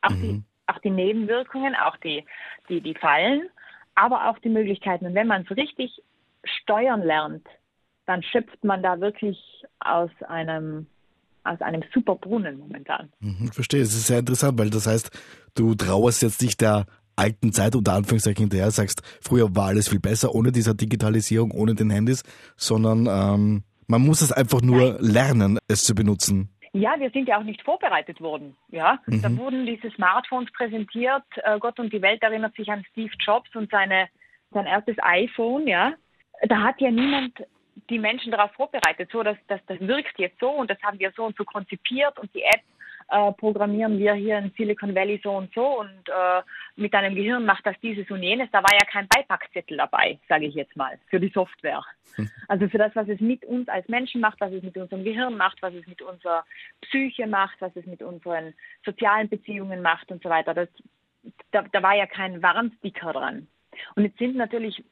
auch, 0.00 0.10
mhm. 0.10 0.22
die, 0.22 0.42
auch 0.66 0.78
die 0.80 0.90
Nebenwirkungen, 0.90 1.76
auch 1.76 1.96
die, 1.98 2.24
die, 2.68 2.80
die 2.80 2.94
Fallen 2.94 3.48
aber 3.94 4.28
auch 4.28 4.38
die 4.38 4.48
Möglichkeiten. 4.48 5.06
Und 5.06 5.14
wenn 5.14 5.26
man 5.26 5.42
es 5.42 5.56
richtig 5.56 6.02
steuern 6.44 7.02
lernt, 7.02 7.46
dann 8.06 8.22
schöpft 8.22 8.64
man 8.64 8.82
da 8.82 9.00
wirklich 9.00 9.38
aus 9.80 10.10
einem 10.28 10.86
aus 11.44 11.60
einem 11.60 11.82
super 11.92 12.14
Brunnen 12.14 12.56
momentan. 12.56 13.12
Mhm, 13.18 13.50
verstehe, 13.50 13.82
es 13.82 13.92
ist 13.92 14.06
sehr 14.06 14.20
interessant, 14.20 14.56
weil 14.60 14.70
das 14.70 14.86
heißt, 14.86 15.10
du 15.56 15.74
trauerst 15.74 16.22
jetzt 16.22 16.40
nicht 16.40 16.60
der 16.60 16.86
alten 17.16 17.52
Zeit 17.52 17.74
unter 17.76 17.94
Anführungszeichen 17.94 18.44
hinterher, 18.44 18.70
sagst, 18.70 19.02
früher 19.20 19.54
war 19.54 19.66
alles 19.68 19.88
viel 19.88 20.00
besser 20.00 20.34
ohne 20.34 20.52
dieser 20.52 20.74
Digitalisierung, 20.74 21.50
ohne 21.50 21.74
den 21.74 21.90
Handys, 21.90 22.22
sondern 22.56 23.06
ähm, 23.06 23.62
man 23.86 24.02
muss 24.02 24.22
es 24.22 24.32
einfach 24.32 24.62
nur 24.62 24.96
lernen, 25.00 25.58
es 25.68 25.84
zu 25.84 25.94
benutzen. 25.94 26.48
Ja, 26.72 26.94
wir 26.98 27.10
sind 27.10 27.28
ja 27.28 27.38
auch 27.38 27.44
nicht 27.44 27.62
vorbereitet 27.62 28.20
worden. 28.20 28.56
Ja, 28.68 28.98
mhm. 29.06 29.20
da 29.20 29.36
wurden 29.36 29.66
diese 29.66 29.90
Smartphones 29.90 30.50
präsentiert. 30.52 31.24
Äh, 31.44 31.58
Gott 31.58 31.78
und 31.78 31.92
die 31.92 32.00
Welt 32.00 32.22
erinnert 32.22 32.54
sich 32.56 32.70
an 32.70 32.84
Steve 32.92 33.12
Jobs 33.18 33.54
und 33.54 33.70
seine, 33.70 34.08
sein 34.52 34.64
erstes 34.64 34.96
iPhone. 35.02 35.66
Ja, 35.66 35.92
da 36.48 36.62
hat 36.62 36.80
ja 36.80 36.90
niemand 36.90 37.44
die 37.90 37.98
Menschen 37.98 38.32
darauf 38.32 38.52
vorbereitet, 38.52 39.10
so 39.12 39.22
dass, 39.22 39.36
dass 39.48 39.60
das 39.66 39.80
wirkt 39.80 40.18
jetzt 40.18 40.40
so 40.40 40.50
und 40.50 40.70
das 40.70 40.80
haben 40.82 40.98
wir 40.98 41.12
so 41.14 41.24
und 41.24 41.36
so 41.36 41.44
konzipiert 41.44 42.18
und 42.18 42.34
die 42.34 42.42
App 42.42 42.62
äh, 43.12 43.32
programmieren 43.32 43.98
wir 43.98 44.14
hier 44.14 44.38
in 44.38 44.52
Silicon 44.56 44.94
Valley 44.94 45.20
so 45.22 45.32
und 45.32 45.52
so 45.54 45.80
und 45.80 46.08
äh, 46.08 46.42
mit 46.76 46.94
deinem 46.94 47.14
Gehirn 47.14 47.44
macht 47.44 47.66
das 47.66 47.78
dieses 47.82 48.10
und 48.10 48.22
jenes. 48.22 48.50
Da 48.50 48.62
war 48.62 48.72
ja 48.72 48.86
kein 48.90 49.06
Beipackzettel 49.06 49.76
dabei, 49.76 50.18
sage 50.28 50.46
ich 50.46 50.54
jetzt 50.54 50.74
mal, 50.76 50.98
für 51.08 51.20
die 51.20 51.32
Software. 51.32 51.84
Also 52.48 52.68
für 52.68 52.76
das, 52.76 52.94
was 52.94 53.08
es 53.08 53.20
mit 53.20 53.42
uns 53.46 53.68
als 53.68 53.88
Menschen 53.88 54.20
macht, 54.20 54.38
was 54.40 54.52
es 54.52 54.62
mit 54.62 54.76
unserem 54.76 55.02
Gehirn 55.02 55.34
macht, 55.34 55.62
was 55.62 55.72
es 55.72 55.86
mit 55.86 56.02
unserer 56.02 56.44
Psyche 56.82 57.26
macht, 57.26 57.58
was 57.60 57.74
es 57.74 57.86
mit 57.86 58.02
unseren 58.02 58.52
sozialen 58.84 59.30
Beziehungen 59.30 59.80
macht 59.80 60.10
und 60.10 60.22
so 60.22 60.28
weiter. 60.28 60.52
Das, 60.52 60.68
da, 61.52 61.62
da 61.62 61.82
war 61.82 61.96
ja 61.96 62.06
kein 62.06 62.42
Warnsticker 62.42 63.14
dran. 63.14 63.46
Und 63.94 64.04
jetzt 64.04 64.18
sind 64.18 64.36
natürlich 64.36 64.84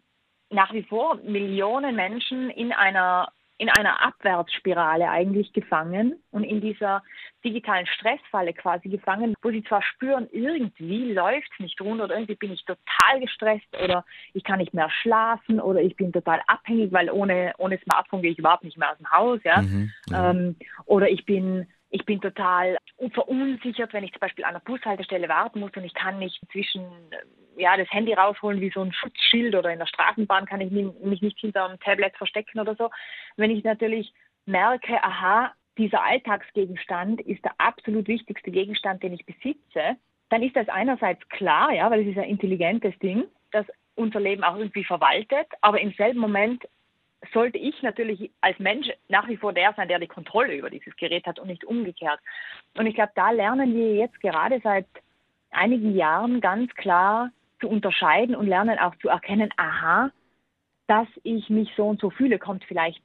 nach 0.49 0.73
wie 0.73 0.83
vor 0.83 1.17
Millionen 1.17 1.95
Menschen 1.95 2.49
in 2.49 2.73
einer 2.73 3.31
in 3.61 3.69
einer 3.69 4.02
Abwärtsspirale 4.02 5.11
eigentlich 5.11 5.52
gefangen 5.52 6.14
und 6.31 6.45
in 6.45 6.62
dieser 6.62 7.02
digitalen 7.45 7.87
Stressfalle 7.87 8.55
quasi 8.55 8.88
gefangen, 8.88 9.35
wo 9.43 9.50
sie 9.50 9.62
zwar 9.64 9.83
spüren, 9.83 10.29
irgendwie 10.33 11.12
läuft 11.12 11.50
es 11.52 11.61
nicht 11.61 11.79
rund 11.83 12.00
oder 12.00 12.14
irgendwie 12.14 12.37
bin 12.37 12.52
ich 12.52 12.64
total 12.64 13.21
gestresst 13.21 13.69
oder 13.85 14.07
ich 14.33 14.45
kann 14.45 14.61
nicht 14.61 14.73
mehr 14.73 14.88
schlafen 15.02 15.61
oder 15.61 15.83
ich 15.83 15.95
bin 15.95 16.11
total 16.11 16.40
abhängig, 16.47 16.90
weil 16.90 17.11
ohne, 17.11 17.52
ohne 17.59 17.79
Smartphone 17.81 18.23
gehe 18.23 18.31
ich 18.31 18.38
überhaupt 18.38 18.64
nicht 18.64 18.79
mehr 18.79 18.93
aus 18.93 18.97
dem 18.97 19.11
Haus, 19.11 19.40
ja. 19.45 19.61
Mhm, 19.61 19.93
ja. 20.11 20.31
Ähm, 20.31 20.57
oder 20.87 21.11
ich 21.11 21.26
bin 21.26 21.67
ich 21.90 22.04
bin 22.04 22.20
total 22.20 22.78
verunsichert, 23.12 23.92
wenn 23.92 24.04
ich 24.04 24.12
zum 24.12 24.20
Beispiel 24.20 24.44
an 24.44 24.54
der 24.54 24.61
Bushaltestelle 24.61 25.28
warten 25.28 25.61
muss 25.61 25.73
und 25.76 25.85
ich 25.85 25.94
kann 25.94 26.18
nicht 26.18 26.40
zwischen 26.52 26.85
ja, 27.56 27.76
das 27.76 27.90
Handy 27.90 28.12
rausholen 28.12 28.61
wie 28.61 28.70
so 28.70 28.80
ein 28.80 28.92
Schutzschild 28.92 29.54
oder 29.54 29.73
in 29.73 29.78
der 29.78 29.87
Straßenbahn 29.87 30.47
kann 30.47 30.61
ich 30.61 30.70
mich 30.70 31.20
nicht 31.20 31.38
hinter 31.38 31.66
einem 31.66 31.80
Tablet 31.80 32.16
verstecken 32.16 32.61
oder 32.61 32.75
so. 32.76 32.90
Wenn 33.37 33.50
ich 33.50 33.64
natürlich 33.64 34.12
merke, 34.47 35.02
aha, 35.02 35.52
dieser 35.76 36.04
Alltagsgegenstand 36.04 37.20
ist 37.23 37.44
der 37.44 37.54
absolut 37.59 38.09
wichtigste 38.09 38.50
Gegenstand, 38.50 39.02
den 39.02 39.14
ich 39.14 39.26
besitze, 39.26 39.97
dann 40.28 40.42
ist 40.42 40.56
das 40.56 40.68
einerseits 40.68 41.26
klar, 41.28 41.73
ja, 41.73 41.90
weil 41.90 42.02
es 42.02 42.09
ist 42.09 42.18
ein 42.18 42.30
intelligentes 42.30 42.97
Ding, 43.00 43.25
das 43.50 43.66
unser 43.97 44.20
Leben 44.20 44.44
auch 44.44 44.56
irgendwie 44.56 44.85
verwaltet, 44.85 45.49
aber 45.61 45.80
im 45.80 45.92
selben 45.92 46.20
Moment 46.20 46.64
sollte 47.33 47.59
ich 47.59 47.83
natürlich 47.83 48.31
als 48.41 48.59
Mensch 48.59 48.89
nach 49.09 49.29
wie 49.29 49.37
vor 49.37 49.53
der 49.53 49.73
sein, 49.75 49.89
der 49.89 49.99
die 49.99 50.07
Kontrolle 50.07 50.55
über 50.55 50.71
dieses 50.71 50.97
Gerät 50.97 51.27
hat 51.27 51.39
und 51.39 51.49
nicht 51.49 51.65
umgekehrt. 51.65 52.21
Und 52.77 52.87
ich 52.87 52.95
glaube, 52.95 53.12
da 53.15 53.31
lernen 53.31 53.75
wir 53.75 53.95
jetzt 53.95 54.21
gerade 54.21 54.61
seit 54.62 54.87
einigen 55.50 55.95
Jahren 55.95 56.41
ganz 56.41 56.73
klar 56.75 57.31
zu 57.61 57.69
unterscheiden 57.69 58.35
und 58.35 58.47
lernen 58.47 58.79
auch 58.79 58.95
zu 58.97 59.09
erkennen, 59.09 59.50
aha, 59.57 60.11
dass 60.87 61.09
ich 61.23 61.50
mich 61.50 61.71
so 61.77 61.87
und 61.87 62.00
so 62.00 62.11
fühle, 62.11 62.39
kommt 62.39 62.65
vielleicht 62.65 63.03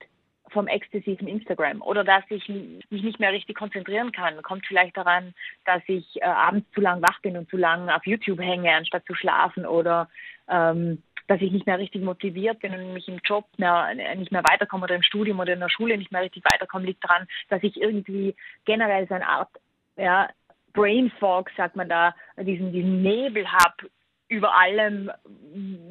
vom 0.50 0.68
exzessiven 0.68 1.28
Instagram 1.28 1.82
oder 1.82 2.04
dass 2.04 2.24
ich 2.30 2.48
mich 2.48 3.04
nicht 3.04 3.20
mehr 3.20 3.34
richtig 3.34 3.58
konzentrieren 3.58 4.12
kann, 4.12 4.42
kommt 4.42 4.66
vielleicht 4.66 4.96
daran, 4.96 5.34
dass 5.66 5.82
ich 5.88 6.22
äh, 6.22 6.26
abends 6.26 6.70
zu 6.72 6.82
lang 6.82 7.02
wach 7.02 7.20
bin 7.22 7.36
und 7.36 7.50
zu 7.50 7.58
lang 7.58 7.90
auf 7.90 8.06
YouTube 8.06 8.40
hänge, 8.40 8.74
anstatt 8.74 9.06
zu 9.06 9.16
schlafen 9.16 9.66
oder 9.66 10.08
ähm, 10.48 11.02
dass 11.28 11.42
ich 11.42 11.52
nicht 11.52 11.66
mehr 11.66 11.80
richtig 11.80 12.04
motiviert 12.04 12.60
bin 12.60 12.74
und 12.74 12.94
mich 12.94 13.08
im 13.08 13.20
Job 13.24 13.46
mehr, 13.58 13.94
nicht 14.16 14.32
mehr 14.32 14.44
weiterkomme 14.44 14.84
oder 14.84 14.96
im 14.96 15.04
Studium 15.04 15.40
oder 15.40 15.54
in 15.54 15.60
der 15.60 15.70
Schule 15.70 15.98
nicht 15.98 16.12
mehr 16.12 16.22
richtig 16.22 16.44
weiterkomme, 16.46 16.86
liegt 16.86 17.04
daran, 17.04 17.28
dass 17.50 17.64
ich 17.64 17.82
irgendwie 17.82 18.36
generell 18.66 19.08
so 19.08 19.16
eine 19.16 19.28
Art 19.28 19.50
ja, 19.98 20.30
Brain 20.74 21.12
Fog, 21.20 21.50
sagt 21.58 21.76
man 21.76 21.90
da, 21.90 22.14
diesen, 22.38 22.72
diesen 22.72 23.02
Nebel 23.02 23.50
habe 23.52 23.90
über 24.28 24.58
allem, 24.58 25.12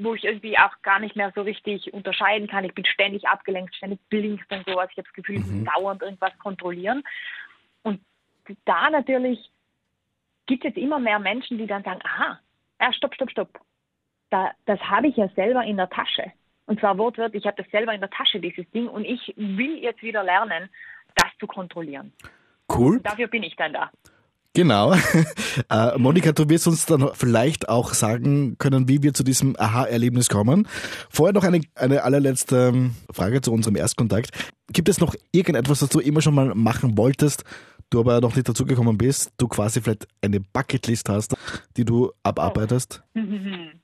wo 0.00 0.14
ich 0.14 0.24
irgendwie 0.24 0.58
auch 0.58 0.82
gar 0.82 0.98
nicht 0.98 1.16
mehr 1.16 1.32
so 1.34 1.42
richtig 1.42 1.92
unterscheiden 1.94 2.48
kann. 2.48 2.64
Ich 2.64 2.74
bin 2.74 2.84
ständig 2.84 3.26
abgelenkt, 3.28 3.74
ständig 3.76 4.00
blinkt 4.08 4.50
und 4.52 4.64
sowas. 4.66 4.88
Ich 4.90 4.98
habe 4.98 5.08
das 5.08 5.14
Gefühl, 5.14 5.36
ich 5.36 5.42
muss 5.42 5.50
mhm. 5.50 5.64
dauernd 5.64 6.02
irgendwas 6.02 6.36
kontrollieren. 6.38 7.02
Und 7.82 8.00
da 8.64 8.90
natürlich 8.90 9.38
gibt 10.46 10.64
es 10.64 10.76
immer 10.76 10.98
mehr 10.98 11.20
Menschen, 11.20 11.58
die 11.58 11.66
dann 11.66 11.84
sagen, 11.84 12.00
aha, 12.04 12.40
ja, 12.80 12.92
stopp, 12.92 13.14
stopp, 13.14 13.30
stopp 13.30 13.60
da, 14.34 14.50
das 14.66 14.80
habe 14.80 15.06
ich 15.06 15.16
ja 15.16 15.28
selber 15.36 15.62
in 15.64 15.76
der 15.76 15.88
Tasche. 15.88 16.32
Und 16.66 16.80
zwar 16.80 16.98
wortwörtlich, 16.98 17.44
ich 17.44 17.46
habe 17.46 17.62
das 17.62 17.70
selber 17.70 17.94
in 17.94 18.00
der 18.00 18.10
Tasche, 18.10 18.40
dieses 18.40 18.68
Ding. 18.72 18.88
Und 18.88 19.04
ich 19.04 19.32
will 19.36 19.78
jetzt 19.78 20.02
wieder 20.02 20.24
lernen, 20.24 20.68
das 21.14 21.28
zu 21.38 21.46
kontrollieren. 21.46 22.12
Cool. 22.68 22.96
Und 22.96 23.06
dafür 23.06 23.28
bin 23.28 23.44
ich 23.44 23.54
dann 23.54 23.72
da. 23.72 23.90
Genau. 24.52 24.92
äh, 25.70 25.98
Monika, 25.98 26.32
du 26.32 26.48
wirst 26.48 26.66
uns 26.66 26.86
dann 26.86 27.10
vielleicht 27.14 27.68
auch 27.68 27.94
sagen 27.94 28.56
können, 28.58 28.88
wie 28.88 29.04
wir 29.04 29.14
zu 29.14 29.22
diesem 29.22 29.54
Aha-Erlebnis 29.56 30.28
kommen. 30.28 30.66
Vorher 31.10 31.32
noch 31.32 31.44
eine, 31.44 31.60
eine 31.76 32.02
allerletzte 32.02 32.90
Frage 33.12 33.40
zu 33.40 33.52
unserem 33.52 33.76
Erstkontakt. 33.76 34.30
Gibt 34.72 34.88
es 34.88 35.00
noch 35.00 35.14
irgendetwas, 35.30 35.82
was 35.82 35.88
du 35.90 36.00
immer 36.00 36.22
schon 36.22 36.34
mal 36.34 36.54
machen 36.54 36.98
wolltest, 36.98 37.44
du 37.90 38.00
aber 38.00 38.20
noch 38.20 38.34
nicht 38.34 38.48
dazugekommen 38.48 38.98
bist, 38.98 39.32
du 39.38 39.46
quasi 39.46 39.80
vielleicht 39.80 40.08
eine 40.22 40.40
Bucketlist 40.40 41.08
hast, 41.08 41.36
die 41.76 41.84
du 41.84 42.10
abarbeitest? 42.24 43.04
Oh. 43.14 43.20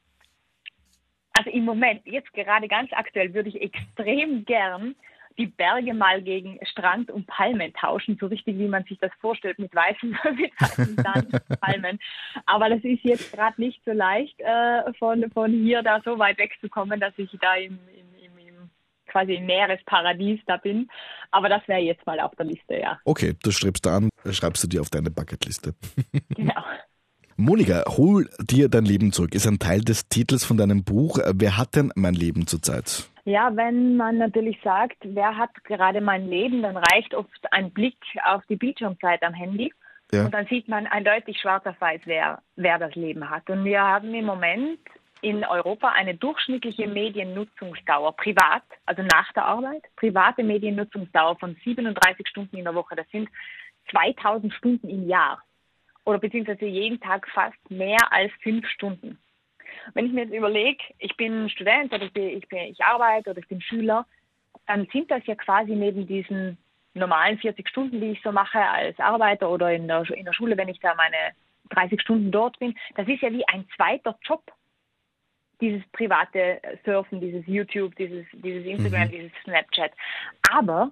Also 1.41 1.53
im 1.53 1.65
Moment, 1.65 2.03
jetzt 2.05 2.31
gerade 2.35 2.69
ganz 2.69 2.91
aktuell, 2.93 3.33
würde 3.33 3.49
ich 3.49 3.63
extrem 3.63 4.45
gern 4.45 4.95
die 5.39 5.47
Berge 5.47 5.95
mal 5.95 6.21
gegen 6.21 6.59
Strand 6.67 7.11
und 7.11 7.27
Palmen 7.27 7.73
tauschen, 7.73 8.19
so 8.21 8.27
richtig 8.27 8.59
wie 8.59 8.69
man 8.69 8.85
sich 8.85 8.99
das 8.99 9.11
vorstellt, 9.23 9.59
mit 9.59 9.75
weißen, 9.75 10.11
mit 10.37 10.53
weißen 10.61 10.97
Sandpalmen. 10.97 11.99
Aber 12.45 12.69
das 12.69 12.85
ist 12.85 13.03
jetzt 13.05 13.33
gerade 13.33 13.59
nicht 13.59 13.81
so 13.87 13.93
leicht, 13.93 14.39
äh, 14.41 14.93
von, 14.99 15.31
von 15.31 15.51
hier 15.51 15.83
da 15.83 16.03
so 16.05 16.19
weit 16.19 16.37
wegzukommen, 16.37 17.01
dass 17.01 17.15
ich 17.17 17.31
da 17.41 17.55
im, 17.55 17.79
im, 17.95 18.15
im, 18.23 18.47
im 18.47 18.71
quasi 19.07 19.37
im 19.37 19.47
Meeresparadies 19.47 20.41
da 20.45 20.59
bin. 20.59 20.91
Aber 21.31 21.49
das 21.49 21.67
wäre 21.69 21.81
jetzt 21.81 22.05
mal 22.05 22.21
auf 22.21 22.35
der 22.37 22.45
Liste, 22.45 22.79
ja. 22.79 23.01
Okay, 23.07 23.35
das 23.43 23.55
strebst 23.55 23.87
du 23.87 23.91
an, 23.91 24.11
schreibst 24.31 24.63
du 24.63 24.69
dir 24.69 24.83
auf 24.83 24.91
deine 24.91 25.11
Bucketliste. 25.11 25.75
genau. 26.37 26.63
Monika, 27.41 27.85
hol 27.97 28.29
dir 28.39 28.69
dein 28.69 28.85
Leben 28.85 29.13
zurück, 29.13 29.35
ist 29.35 29.47
ein 29.47 29.59
Teil 29.59 29.81
des 29.81 30.11
Titels 30.11 30.45
von 30.45 30.59
deinem 30.59 30.85
Buch. 30.85 31.19
Wer 31.33 31.57
hat 31.57 31.75
denn 31.75 31.91
mein 31.95 32.13
Leben 32.13 32.47
zurzeit? 32.47 33.09
Ja, 33.25 33.57
wenn 33.57 33.97
man 33.97 34.19
natürlich 34.19 34.59
sagt, 34.63 34.99
wer 35.05 35.39
hat 35.39 35.49
gerade 35.65 36.03
mein 36.03 36.29
Leben, 36.29 36.61
dann 36.61 36.77
reicht 36.77 37.15
oft 37.15 37.51
ein 37.51 37.71
Blick 37.71 37.97
auf 38.25 38.43
die 38.51 38.57
Bildschirmzeit 38.57 39.23
am 39.23 39.33
Handy. 39.33 39.73
Ja. 40.13 40.27
Und 40.27 40.35
dann 40.35 40.47
sieht 40.49 40.69
man 40.69 40.87
eindeutig 40.87 41.41
schwarz 41.41 41.65
auf 41.65 41.81
weiß, 41.81 42.03
wer, 42.05 42.43
wer 42.57 42.79
das 42.79 42.95
Leben 42.95 43.31
hat. 43.31 43.49
Und 43.49 43.65
wir 43.65 43.81
haben 43.81 44.13
im 44.13 44.27
Moment 44.27 44.79
in 45.23 45.43
Europa 45.43 45.89
eine 45.89 46.15
durchschnittliche 46.15 46.89
Mediennutzungsdauer 46.89 48.17
privat, 48.17 48.65
also 48.85 49.03
nach 49.03 49.33
der 49.33 49.47
Arbeit, 49.47 49.85
private 49.97 50.43
Mediennutzungsdauer 50.43 51.39
von 51.39 51.57
37 51.65 52.29
Stunden 52.29 52.59
in 52.59 52.65
der 52.65 52.75
Woche. 52.75 52.97
Das 52.97 53.09
sind 53.11 53.31
2000 53.91 54.53
Stunden 54.53 54.91
im 54.91 55.09
Jahr 55.09 55.43
oder 56.11 56.19
beziehungsweise 56.19 56.67
jeden 56.67 57.01
Tag 57.01 57.29
fast 57.29 57.71
mehr 57.71 58.13
als 58.13 58.33
fünf 58.43 58.67
Stunden. 58.69 59.19
Wenn 59.95 60.07
ich 60.07 60.13
mir 60.13 60.25
jetzt 60.25 60.35
überlege, 60.35 60.83
ich 60.99 61.17
bin 61.17 61.49
Student 61.49 61.93
oder 61.93 62.05
ich, 62.05 62.13
bin, 62.13 62.37
ich, 62.37 62.49
bin, 62.49 62.59
ich 62.59 62.83
arbeite 62.85 63.31
oder 63.31 63.39
ich 63.39 63.49
bin 63.49 63.61
Schüler, 63.61 64.07
dann 64.67 64.87
sind 64.93 65.11
das 65.11 65.25
ja 65.27 65.37
quasi 65.37 65.73
neben 65.75 66.07
diesen 66.07 66.59
normalen 66.95 67.39
40 67.39 67.69
Stunden, 67.69 68.01
die 68.01 68.13
ich 68.13 68.23
so 68.23 68.33
mache 68.33 68.59
als 68.59 68.99
Arbeiter 68.99 69.49
oder 69.49 69.73
in 69.73 69.87
der, 69.87 70.09
in 70.11 70.25
der 70.25 70.33
Schule, 70.33 70.57
wenn 70.57 70.69
ich 70.69 70.81
da 70.81 70.95
meine 70.97 71.33
30 71.71 72.01
Stunden 72.01 72.33
dort 72.33 72.59
bin, 72.59 72.77
das 72.97 73.07
ist 73.07 73.23
ja 73.23 73.31
wie 73.31 73.47
ein 73.47 73.67
zweiter 73.77 74.19
Job. 74.23 74.43
Dieses 75.61 75.83
private 75.93 76.61
Surfen, 76.85 77.21
dieses 77.21 77.47
YouTube, 77.47 77.95
dieses, 77.95 78.27
dieses 78.33 78.67
Instagram, 78.67 79.07
mhm. 79.07 79.11
dieses 79.11 79.33
Snapchat. 79.45 79.93
Aber 80.51 80.91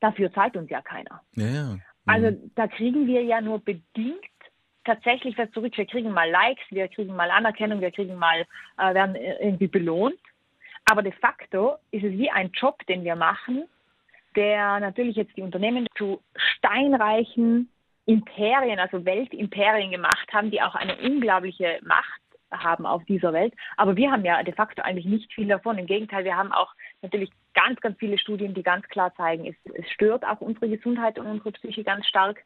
dafür 0.00 0.32
zahlt 0.32 0.56
uns 0.56 0.68
ja 0.70 0.82
keiner. 0.82 1.22
Ja, 1.36 1.46
ja. 1.46 1.62
Mhm. 1.64 1.82
Also 2.06 2.50
da 2.54 2.66
kriegen 2.66 3.06
wir 3.06 3.22
ja 3.22 3.40
nur 3.40 3.60
bedingt 3.60 4.18
tatsächlich 4.88 5.36
was 5.36 5.50
zurück. 5.52 5.76
Wir 5.76 5.86
kriegen 5.86 6.10
mal 6.12 6.28
Likes, 6.30 6.64
wir 6.70 6.88
kriegen 6.88 7.14
mal 7.14 7.30
Anerkennung, 7.30 7.80
wir 7.80 7.90
kriegen 7.90 8.16
mal, 8.16 8.46
äh, 8.78 8.94
werden 8.94 9.14
irgendwie 9.16 9.68
belohnt. 9.68 10.18
Aber 10.90 11.02
de 11.02 11.12
facto 11.12 11.76
ist 11.90 12.04
es 12.04 12.12
wie 12.12 12.30
ein 12.30 12.50
Job, 12.52 12.78
den 12.86 13.04
wir 13.04 13.14
machen, 13.14 13.64
der 14.34 14.80
natürlich 14.80 15.16
jetzt 15.16 15.36
die 15.36 15.42
Unternehmen 15.42 15.86
zu 15.96 16.20
steinreichen 16.34 17.68
Imperien, 18.06 18.78
also 18.78 19.04
Weltimperien 19.04 19.90
gemacht 19.90 20.32
haben, 20.32 20.50
die 20.50 20.62
auch 20.62 20.74
eine 20.74 20.96
unglaubliche 20.96 21.78
Macht 21.82 22.22
haben 22.50 22.86
auf 22.86 23.04
dieser 23.04 23.34
Welt. 23.34 23.52
Aber 23.76 23.96
wir 23.96 24.10
haben 24.10 24.24
ja 24.24 24.42
de 24.42 24.54
facto 24.54 24.80
eigentlich 24.80 25.04
nicht 25.04 25.30
viel 25.34 25.48
davon. 25.48 25.76
Im 25.76 25.84
Gegenteil, 25.84 26.24
wir 26.24 26.36
haben 26.36 26.52
auch 26.52 26.72
natürlich 27.02 27.30
ganz, 27.52 27.78
ganz 27.80 27.98
viele 27.98 28.18
Studien, 28.18 28.54
die 28.54 28.62
ganz 28.62 28.88
klar 28.88 29.14
zeigen, 29.14 29.44
es, 29.44 29.56
es 29.74 29.90
stört 29.90 30.24
auch 30.24 30.40
unsere 30.40 30.70
Gesundheit 30.70 31.18
und 31.18 31.26
unsere 31.26 31.52
Psyche 31.52 31.84
ganz 31.84 32.06
stark. 32.06 32.42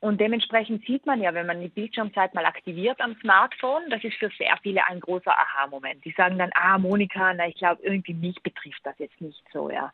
Und 0.00 0.18
dementsprechend 0.18 0.84
sieht 0.86 1.04
man 1.04 1.20
ja, 1.20 1.34
wenn 1.34 1.46
man 1.46 1.60
die 1.60 1.68
Bildschirmzeit 1.68 2.34
mal 2.34 2.46
aktiviert 2.46 2.98
am 3.02 3.16
Smartphone, 3.20 3.82
das 3.90 4.02
ist 4.02 4.16
für 4.16 4.30
sehr 4.38 4.56
viele 4.62 4.86
ein 4.86 4.98
großer 4.98 5.30
Aha-Moment. 5.30 6.02
Die 6.06 6.14
sagen 6.16 6.38
dann, 6.38 6.50
ah, 6.54 6.78
Monika, 6.78 7.34
na, 7.34 7.46
ich 7.48 7.56
glaube, 7.56 7.82
irgendwie 7.82 8.14
mich 8.14 8.42
betrifft 8.42 8.80
das 8.84 8.98
jetzt 8.98 9.20
nicht 9.20 9.42
so, 9.52 9.70
ja. 9.70 9.92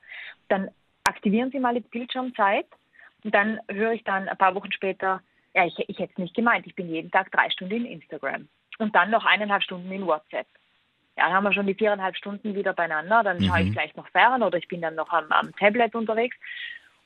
Dann 0.48 0.70
aktivieren 1.02 1.50
Sie 1.50 1.58
mal 1.58 1.74
die 1.74 1.80
Bildschirmzeit 1.80 2.66
und 3.24 3.34
dann 3.34 3.58
höre 3.68 3.92
ich 3.92 4.04
dann 4.04 4.28
ein 4.28 4.38
paar 4.38 4.54
Wochen 4.54 4.70
später, 4.70 5.20
ja, 5.54 5.66
ich, 5.66 5.76
ich 5.88 5.98
hätte 5.98 6.12
es 6.12 6.18
nicht 6.18 6.36
gemeint, 6.36 6.68
ich 6.68 6.76
bin 6.76 6.88
jeden 6.88 7.10
Tag 7.10 7.32
drei 7.32 7.50
Stunden 7.50 7.74
in 7.74 7.86
Instagram 7.86 8.48
und 8.78 8.94
dann 8.94 9.10
noch 9.10 9.24
eineinhalb 9.24 9.64
Stunden 9.64 9.90
in 9.90 10.06
WhatsApp. 10.06 10.46
Ja, 11.16 11.24
dann 11.24 11.32
haben 11.32 11.44
wir 11.44 11.52
schon 11.52 11.66
die 11.66 11.74
viereinhalb 11.74 12.16
Stunden 12.16 12.54
wieder 12.54 12.74
beieinander, 12.74 13.24
dann 13.24 13.38
mhm. 13.38 13.46
schaue 13.46 13.62
ich 13.62 13.72
vielleicht 13.72 13.96
noch 13.96 14.08
fern 14.10 14.44
oder 14.44 14.58
ich 14.58 14.68
bin 14.68 14.82
dann 14.82 14.94
noch 14.94 15.10
am, 15.10 15.32
am 15.32 15.52
Tablet 15.56 15.96
unterwegs. 15.96 16.36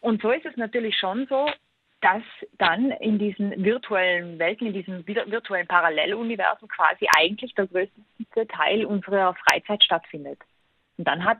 Und 0.00 0.20
so 0.20 0.30
ist 0.32 0.44
es 0.44 0.56
natürlich 0.56 0.98
schon 0.98 1.26
so, 1.28 1.48
dass 2.00 2.22
dann 2.58 2.90
in 2.92 3.18
diesen 3.18 3.62
virtuellen 3.62 4.38
Welten, 4.38 4.68
in 4.68 4.72
diesem 4.72 5.06
virtuellen 5.06 5.66
Paralleluniversum 5.66 6.68
quasi 6.68 7.06
eigentlich 7.14 7.54
der 7.54 7.66
größte 7.66 8.46
Teil 8.48 8.84
unserer 8.84 9.34
Freizeit 9.34 9.82
stattfindet. 9.84 10.38
Und 10.96 11.06
dann 11.06 11.24
hat 11.24 11.38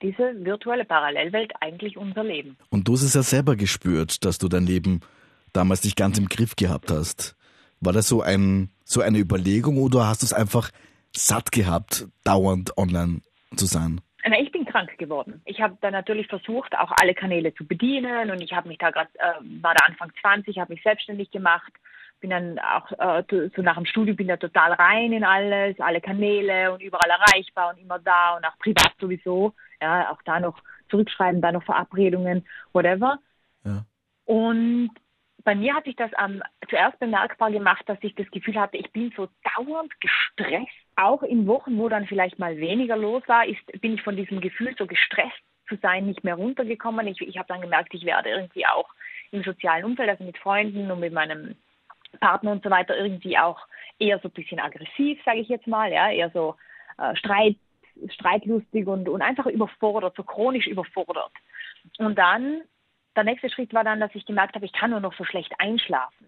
diese 0.00 0.44
virtuelle 0.44 0.84
Parallelwelt 0.84 1.52
eigentlich 1.60 1.96
unser 1.96 2.24
Leben. 2.24 2.56
Und 2.70 2.88
du 2.88 2.92
hast 2.94 3.02
es 3.02 3.14
ja 3.14 3.22
selber 3.22 3.56
gespürt, 3.56 4.24
dass 4.24 4.38
du 4.38 4.48
dein 4.48 4.64
Leben 4.64 5.00
damals 5.52 5.84
nicht 5.84 5.96
ganz 5.96 6.18
im 6.18 6.28
Griff 6.28 6.56
gehabt 6.56 6.90
hast. 6.90 7.36
War 7.80 7.92
das 7.92 8.08
so, 8.08 8.22
ein, 8.22 8.70
so 8.84 9.00
eine 9.00 9.18
Überlegung 9.18 9.78
oder 9.78 10.06
hast 10.06 10.22
du 10.22 10.26
es 10.26 10.32
einfach 10.32 10.70
satt 11.14 11.52
gehabt, 11.52 12.06
dauernd 12.24 12.76
online 12.76 13.20
zu 13.56 13.66
sein? 13.66 14.00
Na, 14.28 14.38
ich 14.38 14.52
bin 14.52 14.64
krank 14.64 14.96
geworden. 14.98 15.40
Ich 15.44 15.60
habe 15.60 15.78
dann 15.80 15.92
natürlich 15.92 16.26
versucht, 16.26 16.76
auch 16.76 16.92
alle 17.00 17.14
Kanäle 17.14 17.54
zu 17.54 17.66
bedienen 17.66 18.30
und 18.30 18.42
ich 18.42 18.52
habe 18.52 18.68
mich 18.68 18.78
da 18.78 18.90
gerade, 18.90 19.10
äh, 19.14 19.62
war 19.62 19.74
da 19.74 19.86
Anfang 19.86 20.12
20, 20.20 20.58
habe 20.58 20.74
mich 20.74 20.82
selbstständig 20.82 21.30
gemacht, 21.30 21.72
bin 22.20 22.30
dann 22.30 22.58
auch 22.58 22.90
äh, 22.92 23.50
so 23.54 23.62
nach 23.62 23.76
dem 23.76 23.86
Studium 23.86 24.16
bin 24.16 24.28
da 24.28 24.36
total 24.36 24.72
rein 24.72 25.12
in 25.12 25.24
alles, 25.24 25.78
alle 25.80 26.00
Kanäle 26.00 26.72
und 26.72 26.82
überall 26.82 27.08
erreichbar 27.10 27.70
und 27.72 27.80
immer 27.80 27.98
da 27.98 28.36
und 28.36 28.44
auch 28.44 28.58
privat 28.58 28.92
sowieso. 29.00 29.54
Ja, 29.80 30.10
auch 30.10 30.20
da 30.24 30.40
noch 30.40 30.58
zurückschreiben, 30.90 31.40
da 31.40 31.52
noch 31.52 31.62
Verabredungen, 31.62 32.44
whatever. 32.72 33.18
Ja. 33.64 33.84
Und 34.24 34.90
bei 35.44 35.54
mir 35.54 35.74
hat 35.74 35.84
sich 35.84 35.96
das 35.96 36.10
ähm, 36.22 36.42
zuerst 36.68 36.98
bemerkbar 36.98 37.50
gemacht, 37.50 37.82
dass 37.86 37.98
ich 38.02 38.14
das 38.16 38.30
Gefühl 38.30 38.60
hatte, 38.60 38.76
ich 38.76 38.90
bin 38.92 39.12
so 39.16 39.28
dauernd 39.56 39.92
gestresst. 40.00 40.87
Auch 41.00 41.22
in 41.22 41.46
Wochen, 41.46 41.78
wo 41.78 41.88
dann 41.88 42.08
vielleicht 42.08 42.40
mal 42.40 42.56
weniger 42.56 42.96
los 42.96 43.22
war, 43.28 43.46
ist, 43.46 43.64
bin 43.80 43.94
ich 43.94 44.02
von 44.02 44.16
diesem 44.16 44.40
Gefühl, 44.40 44.74
so 44.76 44.84
gestresst 44.84 45.38
zu 45.68 45.76
sein, 45.76 46.06
nicht 46.06 46.24
mehr 46.24 46.34
runtergekommen. 46.34 47.06
Ich, 47.06 47.20
ich 47.20 47.38
habe 47.38 47.46
dann 47.46 47.60
gemerkt, 47.60 47.94
ich 47.94 48.04
werde 48.04 48.30
irgendwie 48.30 48.66
auch 48.66 48.88
im 49.30 49.44
sozialen 49.44 49.84
Umfeld, 49.84 50.08
also 50.08 50.24
mit 50.24 50.36
Freunden 50.38 50.90
und 50.90 50.98
mit 50.98 51.12
meinem 51.12 51.54
Partner 52.18 52.50
und 52.50 52.64
so 52.64 52.70
weiter, 52.70 52.96
irgendwie 52.96 53.38
auch 53.38 53.60
eher 54.00 54.18
so 54.18 54.26
ein 54.26 54.32
bisschen 54.32 54.58
aggressiv, 54.58 55.20
sage 55.24 55.38
ich 55.38 55.48
jetzt 55.48 55.68
mal, 55.68 55.92
ja, 55.92 56.10
eher 56.10 56.30
so 56.30 56.56
äh, 56.98 57.14
Streit, 57.14 57.54
streitlustig 58.08 58.88
und, 58.88 59.08
und 59.08 59.22
einfach 59.22 59.46
überfordert, 59.46 60.16
so 60.16 60.24
chronisch 60.24 60.66
überfordert. 60.66 61.30
Und 61.98 62.18
dann, 62.18 62.62
der 63.14 63.22
nächste 63.22 63.50
Schritt 63.50 63.72
war 63.72 63.84
dann, 63.84 64.00
dass 64.00 64.14
ich 64.16 64.26
gemerkt 64.26 64.56
habe, 64.56 64.64
ich 64.64 64.72
kann 64.72 64.90
nur 64.90 65.00
noch 65.00 65.14
so 65.14 65.24
schlecht 65.24 65.52
einschlafen. 65.58 66.27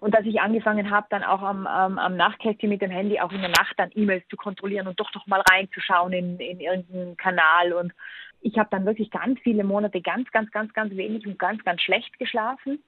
Und 0.00 0.14
dass 0.14 0.24
ich 0.24 0.40
angefangen 0.40 0.90
habe, 0.90 1.06
dann 1.10 1.24
auch 1.24 1.42
am, 1.42 1.66
am, 1.66 1.98
am 1.98 2.16
Nachtkästchen 2.16 2.68
mit 2.68 2.82
dem 2.82 2.90
Handy 2.90 3.20
auch 3.20 3.32
in 3.32 3.40
der 3.40 3.50
Nacht 3.50 3.74
dann 3.76 3.90
E-Mails 3.94 4.26
zu 4.28 4.36
kontrollieren 4.36 4.86
und 4.86 4.98
doch 5.00 5.12
noch 5.14 5.26
mal 5.26 5.42
reinzuschauen 5.50 6.12
in, 6.12 6.38
in 6.38 6.60
irgendeinen 6.60 7.16
Kanal. 7.16 7.72
Und 7.72 7.92
ich 8.40 8.58
habe 8.58 8.68
dann 8.70 8.86
wirklich 8.86 9.10
ganz 9.10 9.38
viele 9.40 9.64
Monate 9.64 10.00
ganz, 10.00 10.30
ganz, 10.30 10.50
ganz, 10.50 10.72
ganz 10.72 10.94
wenig 10.96 11.26
und 11.26 11.38
ganz, 11.38 11.64
ganz 11.64 11.82
schlecht 11.82 12.18
geschlafen. 12.18 12.82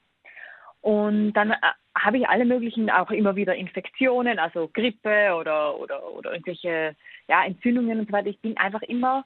Und 0.81 1.35
dann 1.35 1.51
äh, 1.51 1.57
habe 1.97 2.19
ich 2.19 2.29
alle 2.29 2.45
möglichen 2.45 2.91
auch 2.91 3.11
immer 3.11 3.37
wieder 3.37 3.55
Infektionen, 3.55 4.39
also 4.39 4.71
Grippe 4.73 5.35
oder, 5.35 5.79
oder, 5.79 6.11
oder 6.13 6.33
irgendwelche 6.33 6.97
ja, 7.29 7.45
Entzündungen 7.45 8.01
und 8.01 8.07
so 8.07 8.13
weiter. 8.13 8.29
Ich 8.29 8.41
bin 8.41 8.57
einfach 8.57 8.83
immer 8.83 9.25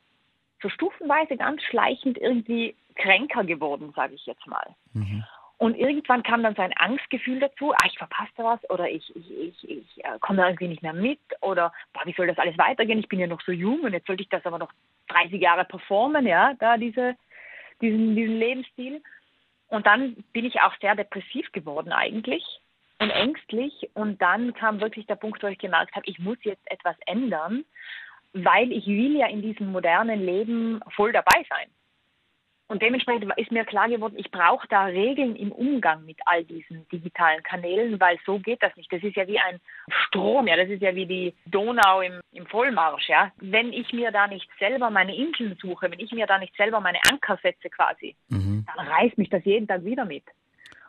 so 0.62 0.68
stufenweise 0.68 1.36
ganz 1.36 1.62
schleichend 1.62 2.18
irgendwie 2.18 2.74
kränker 2.96 3.44
geworden, 3.44 3.92
sage 3.94 4.14
ich 4.14 4.26
jetzt 4.26 4.46
mal. 4.46 4.74
Mhm. 4.92 5.24
Und 5.56 5.76
irgendwann 5.76 6.22
kam 6.22 6.42
dann 6.42 6.56
so 6.56 6.62
ein 6.62 6.76
Angstgefühl 6.76 7.38
dazu, 7.38 7.72
ah, 7.72 7.86
ich 7.86 7.96
verpasse 7.96 8.32
was 8.38 8.70
oder 8.70 8.90
ich, 8.90 9.14
ich, 9.14 9.30
ich, 9.38 9.70
ich 9.70 10.04
äh, 10.04 10.18
komme 10.20 10.42
irgendwie 10.42 10.68
nicht 10.68 10.82
mehr 10.82 10.92
mit 10.92 11.20
oder 11.40 11.72
boah, 11.92 12.02
wie 12.04 12.12
soll 12.12 12.26
das 12.26 12.38
alles 12.38 12.58
weitergehen? 12.58 12.98
Ich 12.98 13.08
bin 13.08 13.20
ja 13.20 13.26
noch 13.26 13.40
so 13.42 13.52
jung 13.52 13.80
und 13.80 13.92
jetzt 13.92 14.06
sollte 14.06 14.22
ich 14.22 14.28
das 14.28 14.44
aber 14.46 14.58
noch 14.58 14.72
30 15.08 15.40
Jahre 15.40 15.64
performen, 15.64 16.26
ja, 16.26 16.54
da 16.58 16.76
diese, 16.76 17.14
diesen, 17.80 18.16
diesen 18.16 18.38
Lebensstil. 18.38 19.02
Und 19.68 19.86
dann 19.86 20.16
bin 20.32 20.44
ich 20.44 20.60
auch 20.60 20.74
sehr 20.80 20.96
depressiv 20.96 21.50
geworden 21.52 21.92
eigentlich 21.92 22.44
und 22.98 23.10
ängstlich. 23.10 23.90
Und 23.94 24.20
dann 24.20 24.54
kam 24.54 24.80
wirklich 24.80 25.06
der 25.06 25.16
Punkt, 25.16 25.42
wo 25.42 25.46
ich 25.46 25.58
gemerkt 25.58 25.94
habe, 25.94 26.06
ich 26.06 26.18
muss 26.18 26.38
jetzt 26.42 26.68
etwas 26.70 26.96
ändern, 27.06 27.64
weil 28.32 28.72
ich 28.72 28.86
will 28.86 29.16
ja 29.16 29.28
in 29.28 29.42
diesem 29.42 29.70
modernen 29.70 30.24
Leben 30.24 30.80
voll 30.94 31.12
dabei 31.12 31.44
sein. 31.48 31.68
Und 32.66 32.80
dementsprechend 32.80 33.30
ist 33.36 33.52
mir 33.52 33.64
klar 33.64 33.88
geworden, 33.88 34.14
ich 34.16 34.30
brauche 34.30 34.66
da 34.68 34.86
Regeln 34.86 35.36
im 35.36 35.52
Umgang 35.52 36.04
mit 36.06 36.18
all 36.24 36.44
diesen 36.44 36.88
digitalen 36.88 37.42
Kanälen, 37.42 38.00
weil 38.00 38.18
so 38.24 38.38
geht 38.38 38.62
das 38.62 38.74
nicht. 38.76 38.90
Das 38.90 39.02
ist 39.02 39.16
ja 39.16 39.26
wie 39.26 39.38
ein 39.38 39.60
Strom, 39.88 40.46
ja, 40.46 40.56
das 40.56 40.70
ist 40.70 40.80
ja 40.80 40.94
wie 40.94 41.04
die 41.04 41.34
Donau 41.44 42.00
im, 42.00 42.20
im 42.32 42.46
Vollmarsch, 42.46 43.08
ja. 43.08 43.32
Wenn 43.36 43.72
ich 43.74 43.92
mir 43.92 44.12
da 44.12 44.26
nicht 44.26 44.48
selber 44.58 44.88
meine 44.90 45.14
Inseln 45.14 45.58
suche, 45.60 45.90
wenn 45.90 46.00
ich 46.00 46.12
mir 46.12 46.26
da 46.26 46.38
nicht 46.38 46.56
selber 46.56 46.80
meine 46.80 47.00
Anker 47.10 47.38
setze 47.42 47.68
quasi, 47.68 48.16
mhm. 48.28 48.64
dann 48.74 48.86
reißt 48.86 49.18
mich 49.18 49.28
das 49.28 49.44
jeden 49.44 49.68
Tag 49.68 49.84
wieder 49.84 50.06
mit. 50.06 50.24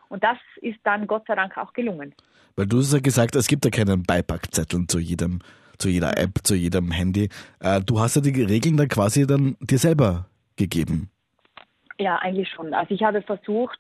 Und 0.07 0.23
das 0.23 0.37
ist 0.61 0.79
dann 0.83 1.07
Gott 1.07 1.25
sei 1.27 1.35
Dank 1.35 1.57
auch 1.57 1.73
gelungen. 1.73 2.15
Weil 2.55 2.67
du 2.67 2.77
hast 2.77 2.93
ja 2.93 2.99
gesagt, 2.99 3.35
es 3.35 3.47
gibt 3.47 3.65
ja 3.65 3.71
keinen 3.71 4.03
Beipackzettel 4.03 4.87
zu 4.87 4.99
jedem, 4.99 5.39
zu 5.77 5.89
jeder 5.89 6.17
App, 6.17 6.39
zu 6.43 6.55
jedem 6.55 6.91
Handy. 6.91 7.27
Äh, 7.59 7.81
du 7.81 7.99
hast 7.99 8.15
ja 8.15 8.21
die 8.21 8.43
Regeln 8.43 8.77
dann 8.77 8.87
quasi 8.87 9.27
dann 9.27 9.57
dir 9.59 9.77
selber 9.77 10.29
gegeben. 10.55 11.09
Ja, 11.99 12.17
eigentlich 12.17 12.49
schon. 12.49 12.73
Also 12.73 12.93
ich 12.93 13.03
habe 13.03 13.21
versucht, 13.21 13.79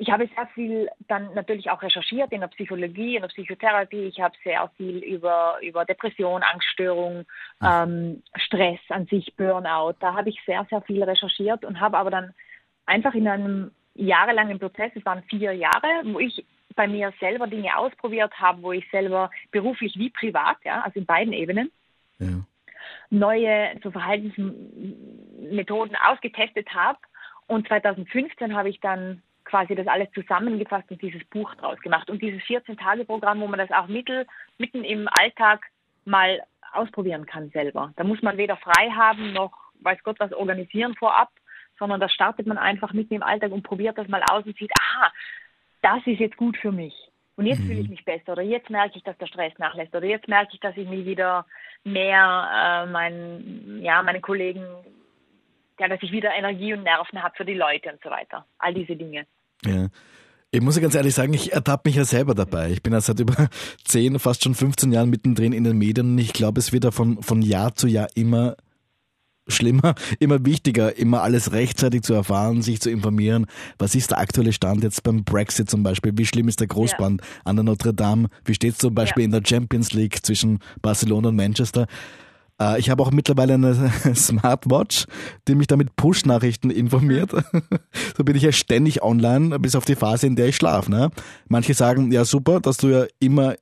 ich 0.00 0.10
habe 0.10 0.28
sehr 0.34 0.46
viel 0.54 0.88
dann 1.08 1.34
natürlich 1.34 1.70
auch 1.70 1.82
recherchiert 1.82 2.30
in 2.30 2.40
der 2.40 2.46
Psychologie, 2.48 3.16
in 3.16 3.22
der 3.22 3.28
Psychotherapie. 3.28 4.04
Ich 4.04 4.20
habe 4.20 4.34
sehr 4.44 4.70
viel 4.76 4.98
über, 4.98 5.58
über 5.60 5.84
Depression, 5.84 6.44
Angststörung, 6.44 7.26
ähm, 7.62 8.22
Stress 8.36 8.78
an 8.90 9.06
sich, 9.06 9.34
Burnout. 9.36 9.94
Da 9.98 10.14
habe 10.14 10.28
ich 10.28 10.40
sehr, 10.46 10.64
sehr 10.70 10.82
viel 10.82 11.02
recherchiert 11.02 11.64
und 11.64 11.80
habe 11.80 11.98
aber 11.98 12.10
dann 12.10 12.32
einfach 12.86 13.12
in 13.14 13.26
einem 13.26 13.72
jahrelangen 13.94 14.60
Prozess, 14.60 14.92
es 14.94 15.04
waren 15.04 15.24
vier 15.24 15.52
Jahre, 15.52 16.02
wo 16.04 16.20
ich 16.20 16.46
bei 16.76 16.86
mir 16.86 17.12
selber 17.18 17.48
Dinge 17.48 17.76
ausprobiert 17.76 18.38
habe, 18.38 18.62
wo 18.62 18.70
ich 18.70 18.88
selber 18.92 19.32
beruflich 19.50 19.98
wie 19.98 20.10
privat, 20.10 20.58
ja, 20.64 20.82
also 20.82 21.00
in 21.00 21.06
beiden 21.06 21.32
Ebenen, 21.32 21.72
ja. 22.20 22.44
neue 23.10 23.70
so 23.82 23.90
Verhaltensmethoden 23.90 25.96
ausgetestet 25.96 26.72
habe 26.72 26.98
und 27.48 27.66
2015 27.66 28.56
habe 28.56 28.68
ich 28.68 28.80
dann 28.80 29.22
quasi 29.44 29.74
das 29.74 29.86
alles 29.86 30.08
zusammengefasst 30.12 30.90
und 30.90 31.02
dieses 31.02 31.24
Buch 31.24 31.54
draus 31.56 31.80
gemacht. 31.80 32.10
Und 32.10 32.22
dieses 32.22 32.42
14-Tage-Programm, 32.42 33.40
wo 33.40 33.46
man 33.46 33.58
das 33.58 33.70
auch 33.70 33.88
mittel, 33.88 34.26
mitten 34.58 34.84
im 34.84 35.08
Alltag 35.18 35.64
mal 36.04 36.42
ausprobieren 36.72 37.26
kann 37.26 37.50
selber. 37.50 37.92
Da 37.96 38.04
muss 38.04 38.22
man 38.22 38.36
weder 38.36 38.56
frei 38.56 38.90
haben 38.90 39.32
noch 39.32 39.52
weiß 39.80 39.98
Gott 40.02 40.20
was 40.20 40.32
organisieren 40.32 40.94
vorab, 40.94 41.30
sondern 41.78 42.00
da 42.00 42.08
startet 42.08 42.46
man 42.46 42.58
einfach 42.58 42.92
mitten 42.92 43.14
im 43.14 43.22
Alltag 43.22 43.52
und 43.52 43.62
probiert 43.62 43.98
das 43.98 44.08
mal 44.08 44.22
aus 44.30 44.44
und 44.44 44.56
sieht, 44.56 44.72
aha, 44.80 45.12
das 45.82 46.06
ist 46.06 46.18
jetzt 46.18 46.36
gut 46.36 46.56
für 46.56 46.72
mich. 46.72 46.94
Und 47.36 47.46
jetzt 47.46 47.60
mhm. 47.60 47.66
fühle 47.68 47.80
ich 47.80 47.88
mich 47.88 48.04
besser 48.04 48.32
oder 48.32 48.42
jetzt 48.42 48.68
merke 48.68 48.96
ich, 48.96 49.04
dass 49.04 49.16
der 49.18 49.26
Stress 49.26 49.52
nachlässt 49.58 49.94
oder 49.94 50.06
jetzt 50.06 50.26
merke 50.26 50.50
ich, 50.54 50.60
dass 50.60 50.76
ich 50.76 50.88
mich 50.88 51.06
wieder 51.06 51.46
mehr 51.84 52.84
äh, 52.84 52.90
mein, 52.90 53.80
ja, 53.80 54.02
meine 54.02 54.20
Kollegen 54.20 54.64
ja, 55.78 55.88
dass 55.88 56.02
ich 56.02 56.12
wieder 56.12 56.30
Energie 56.34 56.72
und 56.72 56.82
Nerven 56.82 57.22
habe 57.22 57.34
für 57.36 57.44
die 57.44 57.54
Leute 57.54 57.90
und 57.90 58.00
so 58.02 58.10
weiter. 58.10 58.44
All 58.58 58.74
diese 58.74 58.96
Dinge. 58.96 59.26
Ja. 59.64 59.88
Ich 60.50 60.62
muss 60.62 60.76
ja 60.76 60.82
ganz 60.82 60.94
ehrlich 60.94 61.14
sagen, 61.14 61.34
ich 61.34 61.52
ertappe 61.52 61.88
mich 61.90 61.96
ja 61.96 62.04
selber 62.04 62.34
dabei. 62.34 62.70
Ich 62.70 62.82
bin 62.82 62.92
ja 62.92 63.00
seit 63.00 63.20
über 63.20 63.48
10, 63.84 64.18
fast 64.18 64.42
schon 64.42 64.54
15 64.54 64.92
Jahren 64.92 65.10
mittendrin 65.10 65.52
in 65.52 65.64
den 65.64 65.76
Medien 65.76 66.12
und 66.12 66.18
ich 66.18 66.32
glaube, 66.32 66.58
es 66.58 66.72
wird 66.72 66.84
ja 66.84 66.90
von, 66.90 67.22
von 67.22 67.42
Jahr 67.42 67.74
zu 67.74 67.86
Jahr 67.86 68.08
immer 68.14 68.56
schlimmer, 69.46 69.94
immer 70.20 70.44
wichtiger, 70.44 70.96
immer 70.96 71.22
alles 71.22 71.52
rechtzeitig 71.52 72.02
zu 72.02 72.14
erfahren, 72.14 72.62
sich 72.62 72.80
zu 72.80 72.90
informieren. 72.90 73.46
Was 73.78 73.94
ist 73.94 74.10
der 74.10 74.18
aktuelle 74.18 74.52
Stand 74.52 74.82
jetzt 74.84 75.02
beim 75.02 75.24
Brexit 75.24 75.68
zum 75.68 75.82
Beispiel? 75.82 76.12
Wie 76.16 76.26
schlimm 76.26 76.48
ist 76.48 76.60
der 76.60 76.66
Großband 76.66 77.20
ja. 77.20 77.26
an 77.44 77.56
der 77.56 77.64
Notre 77.64 77.92
Dame? 77.92 78.28
Wie 78.44 78.54
steht 78.54 78.72
es 78.72 78.78
zum 78.78 78.94
Beispiel 78.94 79.22
ja. 79.22 79.24
in 79.26 79.32
der 79.32 79.42
Champions 79.44 79.92
League 79.92 80.24
zwischen 80.24 80.60
Barcelona 80.80 81.28
und 81.28 81.36
Manchester? 81.36 81.86
Äh, 82.60 82.78
ich 82.78 82.90
habe 82.90 83.02
auch 83.02 83.10
mittlerweile 83.10 83.54
eine 83.54 83.74
Smartwatch, 84.14 85.06
die 85.46 85.54
mich 85.54 85.66
damit 85.66 85.96
Push-Nachrichten 85.96 86.70
informiert. 86.70 87.30
so 88.16 88.24
bin 88.24 88.36
ich 88.36 88.42
ja 88.42 88.52
ständig 88.52 89.02
online, 89.02 89.58
bis 89.58 89.74
auf 89.74 89.84
die 89.84 89.96
Phase, 89.96 90.26
in 90.26 90.36
der 90.36 90.48
ich 90.48 90.56
schlafe. 90.56 90.90
Ne? 90.90 91.10
Manche 91.48 91.74
sagen, 91.74 92.12
ja 92.12 92.24
super, 92.24 92.60
dass 92.60 92.76
du 92.76 92.88
ja 92.88 93.06
immer 93.20 93.54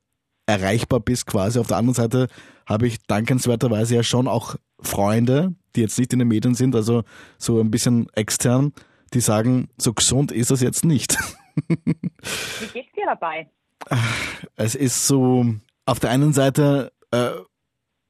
erreichbar 0.46 1.00
bist 1.00 1.26
quasi. 1.26 1.58
Auf 1.58 1.66
der 1.66 1.76
anderen 1.76 1.94
Seite 1.94 2.28
habe 2.66 2.86
ich 2.86 2.98
dankenswerterweise 3.06 3.96
ja 3.96 4.02
schon 4.02 4.28
auch 4.28 4.56
Freunde, 4.80 5.54
die 5.74 5.80
jetzt 5.80 5.98
nicht 5.98 6.12
in 6.12 6.18
den 6.20 6.28
Medien 6.28 6.54
sind, 6.54 6.74
also 6.74 7.02
so 7.38 7.60
ein 7.60 7.70
bisschen 7.70 8.08
extern, 8.14 8.72
die 9.14 9.20
sagen, 9.20 9.68
so 9.78 9.92
gesund 9.92 10.32
ist 10.32 10.50
das 10.50 10.60
jetzt 10.60 10.84
nicht. 10.84 11.16
Wie 11.68 12.66
geht's 12.72 12.92
dir 12.94 13.06
dabei? 13.06 13.48
Es 14.56 14.74
ist 14.74 15.06
so, 15.06 15.46
auf 15.84 16.00
der 16.00 16.10
einen 16.10 16.32
Seite 16.32 16.92
äh, 17.10 17.30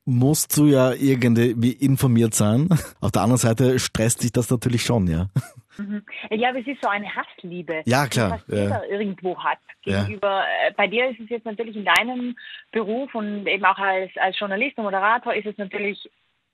musst 0.07 0.57
du 0.57 0.67
ja 0.67 0.93
irgendwie 0.93 1.73
informiert 1.73 2.33
sein. 2.33 2.69
Auf 3.01 3.13
der 3.13 3.23
anderen 3.23 3.39
Seite 3.39 3.79
stresst 3.79 4.23
dich 4.23 4.33
das 4.33 4.51
natürlich 4.51 4.83
schon, 4.83 5.07
ja. 5.09 5.27
Mhm. 5.77 6.03
Ja, 6.31 6.51
aber 6.51 6.61
es 6.61 6.67
ist 6.67 6.81
so 6.81 6.89
eine 6.89 7.07
Hassliebe, 7.15 7.83
ja, 7.85 8.07
klar. 8.07 8.41
die 8.49 8.53
jeder 8.53 8.83
ja. 8.83 8.85
irgendwo 8.85 9.37
hat. 9.39 9.59
Gegenüber, 9.83 10.29
ja. 10.29 10.69
Äh, 10.69 10.73
bei 10.75 10.87
dir 10.87 11.11
ist 11.11 11.21
es 11.21 11.29
jetzt 11.29 11.45
natürlich 11.45 11.77
in 11.77 11.85
deinem 11.85 12.37
Beruf 12.73 13.15
und 13.15 13.47
eben 13.47 13.65
auch 13.65 13.77
als, 13.77 14.11
als 14.17 14.39
Journalist 14.39 14.79
und 14.79 14.85
Moderator 14.85 15.35
ist 15.35 15.47
es 15.47 15.59
natürlich, 15.59 16.11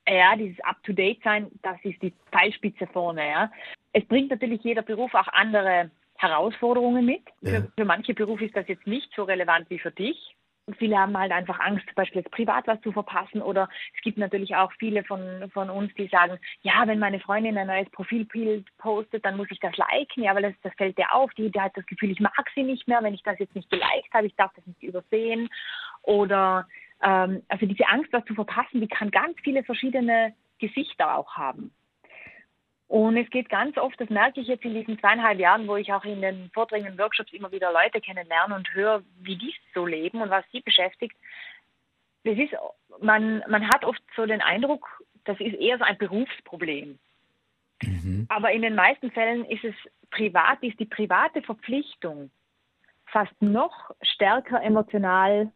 ja, 0.08 0.34
dieses 0.34 0.58
Up-to-Date-Sein, 0.64 1.46
das 1.62 1.76
ist 1.84 2.02
die 2.02 2.12
Pfeilspitze 2.32 2.86
vorne, 2.88 3.28
ja. 3.28 3.52
Es 3.92 4.04
bringt 4.06 4.30
natürlich 4.30 4.64
jeder 4.64 4.82
Beruf 4.82 5.14
auch 5.14 5.28
andere 5.28 5.90
Herausforderungen 6.16 7.04
mit. 7.04 7.22
Ja. 7.42 7.60
Für, 7.60 7.72
für 7.76 7.84
manche 7.84 8.14
Berufe 8.14 8.46
ist 8.46 8.56
das 8.56 8.66
jetzt 8.66 8.86
nicht 8.86 9.10
so 9.14 9.22
relevant 9.22 9.68
wie 9.68 9.78
für 9.78 9.92
dich 9.92 10.16
viele 10.74 10.98
haben 10.98 11.16
halt 11.16 11.32
einfach 11.32 11.60
Angst, 11.60 11.86
zum 11.86 11.94
Beispiel 11.94 12.22
jetzt 12.22 12.30
privat 12.30 12.66
was 12.66 12.80
zu 12.82 12.92
verpassen. 12.92 13.42
Oder 13.42 13.68
es 13.94 14.02
gibt 14.02 14.18
natürlich 14.18 14.54
auch 14.56 14.72
viele 14.78 15.04
von, 15.04 15.50
von 15.52 15.70
uns, 15.70 15.92
die 15.94 16.08
sagen, 16.08 16.38
ja, 16.62 16.86
wenn 16.86 16.98
meine 16.98 17.20
Freundin 17.20 17.58
ein 17.58 17.66
neues 17.66 17.90
Profilbild 17.90 18.66
postet, 18.78 19.24
dann 19.24 19.36
muss 19.36 19.50
ich 19.50 19.60
das 19.60 19.76
liken. 19.76 20.22
Ja, 20.24 20.34
weil 20.34 20.42
das, 20.42 20.54
das 20.62 20.74
fällt 20.74 20.98
dir 20.98 21.12
auf. 21.12 21.32
Die, 21.34 21.50
die 21.50 21.60
hat 21.60 21.76
das 21.76 21.86
Gefühl, 21.86 22.10
ich 22.10 22.20
mag 22.20 22.46
sie 22.54 22.62
nicht 22.62 22.86
mehr, 22.88 23.02
wenn 23.02 23.14
ich 23.14 23.22
das 23.22 23.38
jetzt 23.38 23.54
nicht 23.54 23.70
geliked 23.70 24.12
habe. 24.12 24.26
Ich 24.26 24.36
darf 24.36 24.52
das 24.54 24.66
nicht 24.66 24.82
übersehen. 24.82 25.48
Oder 26.02 26.66
ähm, 27.02 27.42
also 27.48 27.66
diese 27.66 27.88
Angst, 27.88 28.12
was 28.12 28.24
zu 28.24 28.34
verpassen, 28.34 28.80
die 28.80 28.88
kann 28.88 29.10
ganz 29.10 29.36
viele 29.42 29.64
verschiedene 29.64 30.34
Gesichter 30.58 31.16
auch 31.16 31.36
haben. 31.36 31.72
Und 32.92 33.16
es 33.16 33.30
geht 33.30 33.48
ganz 33.48 33.78
oft, 33.78 33.98
das 33.98 34.10
merke 34.10 34.38
ich 34.38 34.48
jetzt 34.48 34.66
in 34.66 34.74
diesen 34.74 34.98
zweieinhalb 34.98 35.38
Jahren, 35.38 35.66
wo 35.66 35.76
ich 35.76 35.90
auch 35.94 36.04
in 36.04 36.20
den 36.20 36.50
Vorträgen 36.52 36.90
und 36.90 36.98
Workshops 36.98 37.32
immer 37.32 37.50
wieder 37.50 37.72
Leute 37.72 38.02
kennenlerne 38.02 38.54
und 38.54 38.68
höre, 38.74 39.02
wie 39.22 39.38
die 39.38 39.54
so 39.72 39.86
leben 39.86 40.20
und 40.20 40.28
was 40.28 40.44
sie 40.52 40.60
beschäftigt. 40.60 41.16
Das 42.24 42.36
ist, 42.36 42.52
man, 43.00 43.42
man 43.48 43.66
hat 43.66 43.86
oft 43.86 44.02
so 44.14 44.26
den 44.26 44.42
Eindruck, 44.42 44.86
das 45.24 45.40
ist 45.40 45.54
eher 45.54 45.78
so 45.78 45.84
ein 45.84 45.96
Berufsproblem. 45.96 46.98
Mhm. 47.82 48.26
Aber 48.28 48.52
in 48.52 48.60
den 48.60 48.74
meisten 48.74 49.10
Fällen 49.10 49.46
ist 49.46 49.64
es 49.64 49.74
privat, 50.10 50.62
ist 50.62 50.78
die 50.78 50.84
private 50.84 51.40
Verpflichtung 51.40 52.30
fast 53.06 53.40
noch 53.40 53.72
stärker 54.02 54.62
emotional 54.62 55.50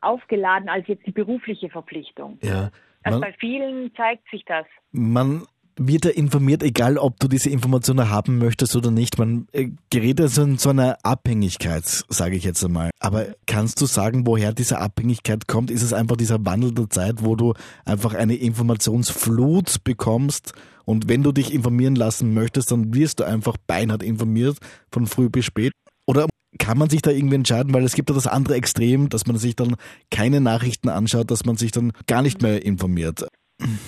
aufgeladen 0.00 0.70
als 0.70 0.88
jetzt 0.88 1.04
die 1.04 1.12
berufliche 1.12 1.68
Verpflichtung. 1.68 2.38
Ja. 2.40 2.70
Also 3.02 3.20
bei 3.20 3.34
vielen 3.34 3.94
zeigt 3.96 4.26
sich 4.30 4.46
das. 4.46 4.64
Man 4.92 5.46
wird 5.80 6.04
er 6.04 6.16
informiert, 6.16 6.62
egal 6.62 6.98
ob 6.98 7.18
du 7.18 7.26
diese 7.26 7.48
Informationen 7.48 8.10
haben 8.10 8.38
möchtest 8.38 8.76
oder 8.76 8.90
nicht. 8.90 9.18
Man 9.18 9.48
äh, 9.52 9.70
gerät 9.88 10.20
also 10.20 10.42
in 10.42 10.58
so 10.58 10.70
einer 10.70 10.98
Abhängigkeit, 11.02 12.04
sage 12.08 12.36
ich 12.36 12.44
jetzt 12.44 12.62
einmal. 12.64 12.90
Aber 13.00 13.28
kannst 13.46 13.80
du 13.80 13.86
sagen, 13.86 14.26
woher 14.26 14.52
diese 14.52 14.78
Abhängigkeit 14.78 15.48
kommt? 15.48 15.70
Ist 15.70 15.82
es 15.82 15.94
einfach 15.94 16.16
dieser 16.16 16.44
Wandel 16.44 16.72
der 16.72 16.90
Zeit, 16.90 17.24
wo 17.24 17.34
du 17.34 17.54
einfach 17.86 18.12
eine 18.14 18.34
Informationsflut 18.34 19.82
bekommst 19.82 20.52
und 20.84 21.08
wenn 21.08 21.22
du 21.22 21.32
dich 21.32 21.54
informieren 21.54 21.94
lassen 21.94 22.34
möchtest, 22.34 22.70
dann 22.70 22.94
wirst 22.94 23.20
du 23.20 23.24
einfach 23.24 23.56
beinhart 23.66 24.02
informiert 24.02 24.58
von 24.92 25.06
früh 25.06 25.30
bis 25.30 25.46
spät? 25.46 25.72
Oder 26.06 26.26
kann 26.58 26.78
man 26.78 26.90
sich 26.90 27.00
da 27.00 27.10
irgendwie 27.10 27.36
entscheiden, 27.36 27.72
weil 27.72 27.84
es 27.84 27.94
gibt 27.94 28.10
ja 28.10 28.14
das 28.14 28.26
andere 28.26 28.56
Extrem, 28.56 29.08
dass 29.08 29.26
man 29.26 29.38
sich 29.38 29.56
dann 29.56 29.76
keine 30.10 30.40
Nachrichten 30.40 30.88
anschaut, 30.88 31.30
dass 31.30 31.44
man 31.44 31.56
sich 31.56 31.70
dann 31.70 31.92
gar 32.06 32.22
nicht 32.22 32.42
mehr 32.42 32.64
informiert. 32.64 33.26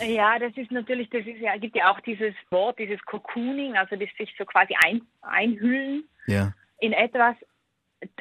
Ja, 0.05 0.39
das 0.39 0.57
ist 0.57 0.71
natürlich, 0.71 1.09
das 1.11 1.27
ist 1.27 1.39
ja, 1.39 1.57
gibt 1.57 1.77
ja 1.77 1.91
auch 1.91 2.01
dieses 2.01 2.35
Wort, 2.51 2.79
dieses 2.79 3.01
Cocooning, 3.05 3.77
also 3.77 3.97
das 3.97 4.09
sich 4.19 4.35
so 4.37 4.45
quasi 4.45 4.75
ein, 4.85 5.03
einhüllen 5.23 6.05
ja. 6.27 6.53
in 6.79 6.93
etwas. 6.93 7.37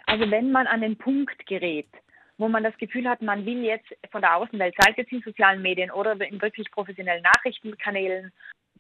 Also 0.05 0.29
wenn 0.29 0.51
man 0.51 0.67
an 0.67 0.81
den 0.81 0.97
Punkt 0.97 1.45
gerät, 1.47 1.89
wo 2.37 2.47
man 2.47 2.63
das 2.63 2.77
Gefühl 2.77 3.07
hat, 3.07 3.21
man 3.21 3.45
will 3.45 3.63
jetzt 3.63 3.87
von 4.11 4.21
der 4.21 4.35
Außenwelt, 4.35 4.75
sei 4.77 4.91
es 4.91 4.97
jetzt 4.97 5.11
in 5.11 5.21
sozialen 5.21 5.61
Medien 5.61 5.91
oder 5.91 6.13
in 6.21 6.41
wirklich 6.41 6.69
professionellen 6.71 7.23
Nachrichtenkanälen, 7.23 8.31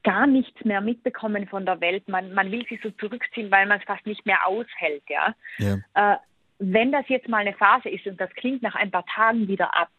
gar 0.03 0.25
nichts 0.25 0.63
mehr 0.65 0.81
mitbekommen 0.81 1.47
von 1.47 1.65
der 1.65 1.79
Welt. 1.79 2.07
Man, 2.07 2.33
man 2.33 2.51
will 2.51 2.65
sich 2.67 2.81
so 2.81 2.89
zurückziehen, 2.91 3.51
weil 3.51 3.67
man 3.67 3.79
es 3.79 3.85
fast 3.85 4.05
nicht 4.05 4.25
mehr 4.25 4.47
aushält. 4.47 5.03
Ja? 5.07 5.35
ja. 5.59 5.77
Äh, 5.93 6.17
wenn 6.59 6.91
das 6.91 7.07
jetzt 7.07 7.27
mal 7.27 7.37
eine 7.37 7.53
Phase 7.53 7.89
ist 7.89 8.05
und 8.05 8.19
das 8.19 8.29
klingt 8.31 8.61
nach 8.61 8.75
ein 8.75 8.91
paar 8.91 9.05
Tagen 9.05 9.47
wieder 9.47 9.75
ab, 9.75 9.89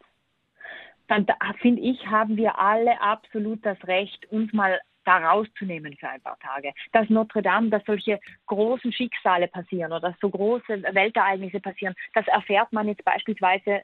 dann 1.08 1.26
finde 1.60 1.82
ich, 1.82 2.06
haben 2.06 2.36
wir 2.36 2.58
alle 2.58 3.00
absolut 3.00 3.64
das 3.64 3.78
Recht, 3.86 4.30
uns 4.30 4.52
mal 4.52 4.80
da 5.04 5.18
rauszunehmen 5.18 5.96
für 5.96 6.08
ein 6.08 6.20
paar 6.20 6.38
Tage. 6.38 6.72
Dass 6.92 7.08
Notre 7.10 7.42
Dame, 7.42 7.70
dass 7.70 7.84
solche 7.84 8.20
großen 8.46 8.92
Schicksale 8.92 9.48
passieren 9.48 9.92
oder 9.92 10.10
dass 10.10 10.20
so 10.20 10.30
große 10.30 10.82
Weltereignisse 10.92 11.60
passieren, 11.60 11.94
das 12.14 12.26
erfährt 12.28 12.72
man 12.72 12.88
jetzt 12.88 13.04
beispielsweise, 13.04 13.82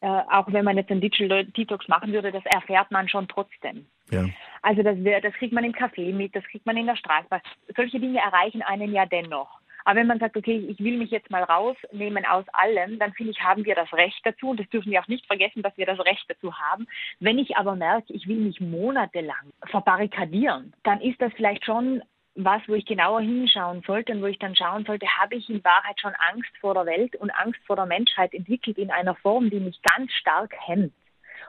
äh, 0.00 0.06
auch 0.06 0.52
wenn 0.52 0.64
man 0.64 0.76
jetzt 0.76 0.90
einen 0.90 1.00
Digital 1.00 1.44
Detox 1.44 1.86
machen 1.88 2.12
würde, 2.12 2.32
das 2.32 2.44
erfährt 2.46 2.90
man 2.90 3.08
schon 3.08 3.28
trotzdem. 3.28 3.86
Ja. 4.10 4.24
Also 4.62 4.82
das, 4.82 4.96
das 5.22 5.34
kriegt 5.34 5.52
man 5.52 5.64
im 5.64 5.72
Café 5.72 6.12
mit, 6.12 6.34
das 6.34 6.44
kriegt 6.44 6.66
man 6.66 6.76
in 6.76 6.86
der 6.86 6.96
Straße. 6.96 7.28
Solche 7.76 8.00
Dinge 8.00 8.18
erreichen 8.18 8.62
einen 8.62 8.92
ja 8.92 9.06
dennoch. 9.06 9.60
Aber 9.86 10.00
wenn 10.00 10.08
man 10.08 10.18
sagt, 10.18 10.36
okay, 10.36 10.66
ich 10.68 10.80
will 10.80 10.98
mich 10.98 11.12
jetzt 11.12 11.30
mal 11.30 11.44
rausnehmen 11.44 12.26
aus 12.26 12.44
allem, 12.52 12.98
dann 12.98 13.12
finde 13.12 13.30
ich, 13.30 13.40
haben 13.40 13.64
wir 13.64 13.76
das 13.76 13.92
Recht 13.92 14.20
dazu. 14.24 14.50
Und 14.50 14.58
das 14.58 14.68
dürfen 14.68 14.90
wir 14.90 15.00
auch 15.00 15.06
nicht 15.06 15.24
vergessen, 15.26 15.62
dass 15.62 15.76
wir 15.76 15.86
das 15.86 16.00
Recht 16.00 16.24
dazu 16.26 16.58
haben. 16.58 16.88
Wenn 17.20 17.38
ich 17.38 17.56
aber 17.56 17.76
merke, 17.76 18.12
ich 18.12 18.26
will 18.26 18.38
mich 18.38 18.60
monatelang 18.60 19.52
verbarrikadieren, 19.70 20.72
dann 20.82 21.00
ist 21.00 21.22
das 21.22 21.32
vielleicht 21.34 21.64
schon 21.64 22.02
was, 22.34 22.60
wo 22.66 22.74
ich 22.74 22.84
genauer 22.84 23.20
hinschauen 23.20 23.84
sollte 23.86 24.12
und 24.12 24.22
wo 24.22 24.26
ich 24.26 24.40
dann 24.40 24.56
schauen 24.56 24.84
sollte, 24.84 25.06
habe 25.20 25.36
ich 25.36 25.48
in 25.48 25.62
Wahrheit 25.62 26.00
schon 26.00 26.14
Angst 26.32 26.50
vor 26.60 26.74
der 26.74 26.86
Welt 26.86 27.14
und 27.14 27.30
Angst 27.30 27.60
vor 27.64 27.76
der 27.76 27.86
Menschheit 27.86 28.34
entwickelt 28.34 28.78
in 28.78 28.90
einer 28.90 29.14
Form, 29.14 29.50
die 29.50 29.60
mich 29.60 29.80
ganz 29.82 30.12
stark 30.14 30.52
hemmt. 30.66 30.92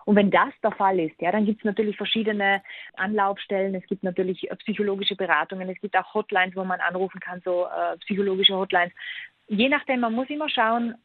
Und 0.08 0.15
wenn 0.15 0.32
das 0.32 0.54
der 0.63 0.72
Fall 0.72 1.02
ist, 1.02 1.22
ja, 1.22 1.34
dann 1.34 1.46
gibt 1.46 1.60
es 1.60 1.65
natürlich 1.65 1.98
verschiedene 1.98 2.63
Anlaufstellen, 2.93 3.76
es 3.76 3.86
gibt 3.88 4.04
natürlich 4.04 4.50
äh, 4.50 4.56
psychologische 4.56 5.17
Beratungen, 5.17 5.67
es 5.67 5.82
gibt 5.82 5.98
auch 5.98 6.13
Hotlines, 6.13 6.56
wo 6.56 6.63
man 6.63 6.80
anrufen 6.80 7.20
kann, 7.20 7.41
so 7.43 7.65
äh, 7.65 7.98
psychologische 7.98 8.56
Hotlines. 8.56 8.93
Je 9.50 9.67
nachdem, 9.67 10.00
man 10.00 10.13
muss 10.13 10.30
immer 10.30 10.48
schauen, 10.48 10.96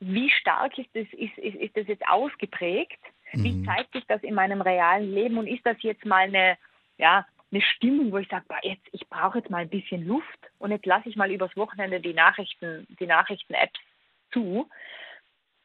wie 0.00 0.28
stark 0.28 0.76
ist 0.76 0.90
das, 0.92 1.06
ist, 1.12 1.38
ist, 1.38 1.56
ist 1.56 1.74
das 1.74 1.86
jetzt 1.86 2.06
ausgeprägt? 2.06 3.00
Mhm. 3.32 3.44
Wie 3.44 3.64
zeigt 3.64 3.94
sich 3.94 4.04
das 4.06 4.22
in 4.22 4.34
meinem 4.34 4.60
realen 4.60 5.10
Leben? 5.10 5.38
Und 5.38 5.46
ist 5.46 5.64
das 5.64 5.78
jetzt 5.80 6.04
mal 6.04 6.24
eine, 6.24 6.58
ja, 6.98 7.24
eine 7.50 7.62
Stimmung, 7.62 8.12
wo 8.12 8.18
ich 8.18 8.28
sage, 8.28 8.44
jetzt, 8.60 8.86
ich 8.92 9.08
brauche 9.08 9.38
jetzt 9.38 9.48
mal 9.48 9.62
ein 9.62 9.70
bisschen 9.70 10.06
Luft 10.06 10.50
und 10.58 10.70
jetzt 10.70 10.84
lasse 10.84 11.08
ich 11.08 11.16
mal 11.16 11.32
übers 11.32 11.56
Wochenende 11.56 11.98
die 11.98 12.12
Nachrichten, 12.12 12.86
die 13.00 13.06
Nachrichten-Apps 13.06 13.80
zu 14.32 14.68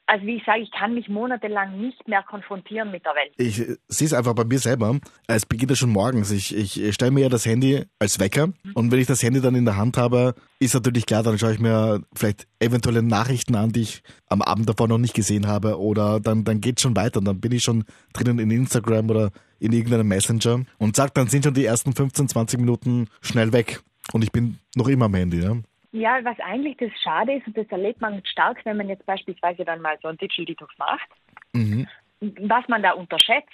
also 0.05 0.25
wie 0.25 0.35
ich 0.35 0.43
sage, 0.45 0.61
ich 0.61 0.71
kann 0.71 0.93
mich 0.93 1.07
monatelang 1.07 1.79
nicht 1.79 2.07
mehr 2.07 2.23
konfrontieren 2.23 2.91
mit 2.91 3.05
der 3.05 3.13
Welt. 3.13 3.33
Ich 3.37 3.55
sehe 3.87 4.07
es 4.07 4.13
einfach 4.13 4.33
bei 4.33 4.43
mir 4.43 4.59
selber. 4.59 4.99
Es 5.27 5.45
beginnt 5.45 5.71
ja 5.71 5.75
schon 5.75 5.91
morgens. 5.91 6.31
Ich, 6.31 6.55
ich 6.55 6.93
stelle 6.93 7.11
mir 7.11 7.21
ja 7.21 7.29
das 7.29 7.45
Handy 7.45 7.85
als 7.99 8.19
Wecker 8.19 8.47
mhm. 8.47 8.53
und 8.73 8.91
wenn 8.91 8.99
ich 8.99 9.07
das 9.07 9.23
Handy 9.23 9.39
dann 9.41 9.55
in 9.55 9.65
der 9.65 9.77
Hand 9.77 9.97
habe, 9.97 10.35
ist 10.59 10.73
natürlich 10.73 11.05
klar, 11.05 11.23
dann 11.23 11.39
schaue 11.39 11.53
ich 11.53 11.59
mir 11.59 12.03
vielleicht 12.15 12.47
eventuelle 12.59 13.01
Nachrichten 13.01 13.55
an, 13.55 13.71
die 13.71 13.81
ich 13.81 14.03
am 14.27 14.41
Abend 14.41 14.67
davor 14.67 14.87
noch 14.87 14.97
nicht 14.97 15.13
gesehen 15.13 15.47
habe 15.47 15.79
oder 15.79 16.19
dann, 16.19 16.43
dann 16.43 16.61
geht 16.61 16.77
es 16.79 16.83
schon 16.83 16.95
weiter. 16.95 17.21
Dann 17.21 17.39
bin 17.39 17.51
ich 17.51 17.63
schon 17.63 17.85
drinnen 18.13 18.39
in 18.39 18.51
Instagram 18.51 19.09
oder 19.09 19.31
in 19.59 19.71
irgendeinem 19.71 20.07
Messenger 20.07 20.65
und 20.77 20.95
sagt, 20.95 21.17
dann 21.17 21.27
sind 21.27 21.45
schon 21.45 21.53
die 21.53 21.65
ersten 21.65 21.93
15, 21.93 22.27
20 22.27 22.59
Minuten 22.59 23.07
schnell 23.21 23.53
weg 23.53 23.81
und 24.11 24.23
ich 24.23 24.31
bin 24.31 24.59
noch 24.75 24.89
immer 24.89 25.05
am 25.05 25.13
Handy. 25.13 25.41
Ja? 25.41 25.55
Ja, 25.93 26.25
was 26.25 26.39
eigentlich 26.39 26.77
das 26.77 26.91
Schade 27.03 27.34
ist, 27.34 27.45
und 27.45 27.56
das 27.56 27.67
erlebt 27.67 28.01
man 28.01 28.25
stark, 28.25 28.65
wenn 28.65 28.77
man 28.77 28.89
jetzt 28.89 29.06
beispielsweise 29.06 29.63
dann 29.63 29.79
mal 29.79 29.97
so 30.01 30.08
ein 30.08 30.17
Digital 30.17 30.45
Detox 30.45 30.75
macht, 30.79 31.08
mhm. 31.53 31.88
was 32.19 32.67
man 32.67 32.82
da 32.82 32.93
unterschätzt, 32.93 33.53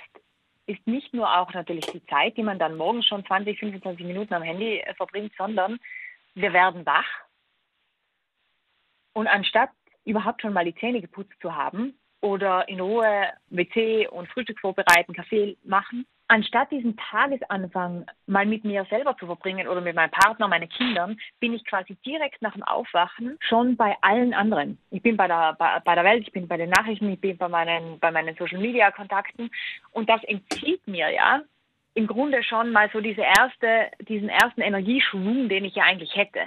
ist 0.66 0.88
nicht 0.88 1.14
nur 1.14 1.38
auch 1.38 1.54
natürlich 1.54 1.86
die 1.88 2.06
Zeit, 2.06 2.38
die 2.38 2.44
man 2.44 2.58
dann 2.58 2.78
morgens 2.78 3.08
schon 3.08 3.26
20, 3.26 3.60
25 3.60 4.06
Minuten 4.06 4.34
am 4.34 4.44
Handy 4.44 4.78
äh, 4.78 4.94
verbringt, 4.94 5.34
sondern 5.38 5.80
wir 6.34 6.54
werden 6.54 6.86
wach. 6.86 7.08
Und 9.12 9.28
anstatt 9.28 9.72
überhaupt 10.06 10.42
schon 10.42 10.54
mal 10.54 10.64
die 10.64 10.76
Zähne 10.76 11.02
geputzt 11.02 11.34
zu 11.42 11.54
haben 11.54 12.00
oder 12.22 12.70
in 12.70 12.80
Ruhe 12.80 13.34
WC 13.50 14.08
und 14.08 14.30
Frühstück 14.30 14.62
vorbereiten, 14.62 15.14
Kaffee 15.14 15.58
machen, 15.66 16.06
anstatt 16.30 16.72
diesen 16.72 16.96
Tagesanfang 16.96 18.06
mal 18.28 18.46
mit 18.46 18.64
mir 18.64 18.86
selber 18.90 19.18
zu 19.18 19.26
verbringen 19.26 19.68
oder 19.68 19.82
mit 19.82 19.96
meinem 19.96 20.12
Partner, 20.12 20.48
meinen 20.48 20.70
Kindern, 20.70 21.20
bin 21.40 21.54
ich 21.54 21.66
quasi 21.66 21.96
direkt 22.06 22.42
nach 22.42 22.54
dem 22.54 22.64
Aufwachen 22.64 23.38
schon 23.42 23.76
bei 23.76 23.98
allen 24.02 24.34
anderen. 24.34 24.78
Ich 24.92 25.02
bin 25.02 25.18
bei 25.18 25.28
der, 25.28 25.56
bei, 25.58 25.80
bei 25.84 25.96
der 25.96 26.04
Welt, 26.04 26.22
ich 26.22 26.32
bin 26.32 26.48
bei 26.48 26.58
den 26.58 26.70
Nachrichten, 26.70 27.10
ich 27.12 27.20
bin 27.20 27.38
bei 27.38 27.50
meinen, 27.50 28.00
bei 28.00 28.12
meinen 28.12 28.36
Social 28.36 28.60
Media 28.60 28.92
Kontakten 28.92 29.50
und 29.92 30.08
das 30.08 30.24
entzieht 30.24 30.88
mir 30.88 31.10
ja 31.10 31.42
im 31.96 32.08
Grunde 32.08 32.44
schon 32.44 32.72
mal 32.72 32.90
so 32.94 33.02
diese 33.02 33.22
erste, 33.22 33.90
diesen 34.02 34.30
ersten 34.30 34.62
Energieschwung, 34.62 35.50
den 35.50 35.66
ich 35.66 35.76
ja 35.76 35.84
eigentlich 35.84 36.16
hätte 36.16 36.42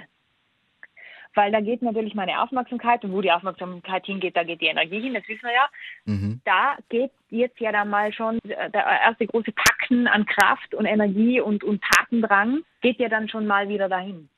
weil 1.35 1.51
da 1.51 1.61
geht 1.61 1.81
natürlich 1.81 2.15
meine 2.15 2.41
Aufmerksamkeit 2.41 3.03
und 3.03 3.13
wo 3.13 3.21
die 3.21 3.31
Aufmerksamkeit 3.31 4.05
hingeht, 4.05 4.35
da 4.35 4.43
geht 4.43 4.61
die 4.61 4.67
Energie 4.67 5.01
hin, 5.01 5.13
das 5.13 5.27
wissen 5.27 5.43
wir 5.43 5.53
ja. 5.53 5.69
Mhm. 6.05 6.41
Da 6.45 6.77
geht 6.89 7.11
jetzt 7.29 7.59
ja 7.59 7.71
dann 7.71 7.89
mal 7.89 8.13
schon 8.13 8.39
der 8.43 8.73
erste 8.73 9.27
große 9.27 9.51
Packen 9.51 10.07
an 10.07 10.25
Kraft 10.25 10.75
und 10.75 10.85
Energie 10.85 11.39
und, 11.39 11.63
und 11.63 11.83
Tatendrang, 11.83 12.61
geht 12.81 12.99
ja 12.99 13.09
dann 13.09 13.29
schon 13.29 13.47
mal 13.47 13.69
wieder 13.69 13.89
dahin. 13.89 14.29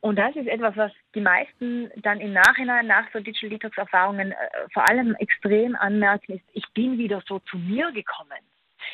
Und 0.00 0.16
das 0.16 0.36
ist 0.36 0.46
etwas, 0.46 0.76
was 0.76 0.92
die 1.14 1.20
meisten 1.20 1.90
dann 1.96 2.20
im 2.20 2.32
Nachhinein 2.32 2.86
nach 2.86 3.10
so 3.12 3.18
Digital 3.18 3.50
Detox 3.50 3.76
Erfahrungen 3.76 4.30
äh, 4.32 4.36
vor 4.72 4.88
allem 4.88 5.14
extrem 5.16 5.74
anmerken, 5.74 6.34
ist, 6.34 6.44
ich 6.52 6.64
bin 6.72 6.98
wieder 6.98 7.20
so 7.26 7.40
zu 7.40 7.58
mir 7.58 7.90
gekommen. 7.90 8.38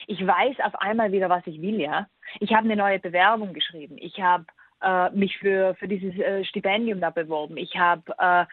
Ich 0.06 0.26
weiß 0.26 0.60
auf 0.60 0.74
einmal 0.76 1.12
wieder, 1.12 1.28
was 1.28 1.46
ich 1.46 1.60
will, 1.60 1.78
ja. 1.80 2.06
Ich 2.40 2.54
habe 2.54 2.64
eine 2.64 2.76
neue 2.76 2.98
Bewerbung 2.98 3.52
geschrieben. 3.52 3.96
Ich 3.98 4.18
habe 4.20 4.46
äh, 4.82 5.10
mich 5.10 5.38
für, 5.38 5.74
für 5.76 5.88
dieses 5.88 6.16
äh, 6.18 6.44
Stipendium 6.44 7.00
da 7.00 7.10
beworben. 7.10 7.56
Ich 7.56 7.76
habe 7.76 8.14
äh, 8.18 8.44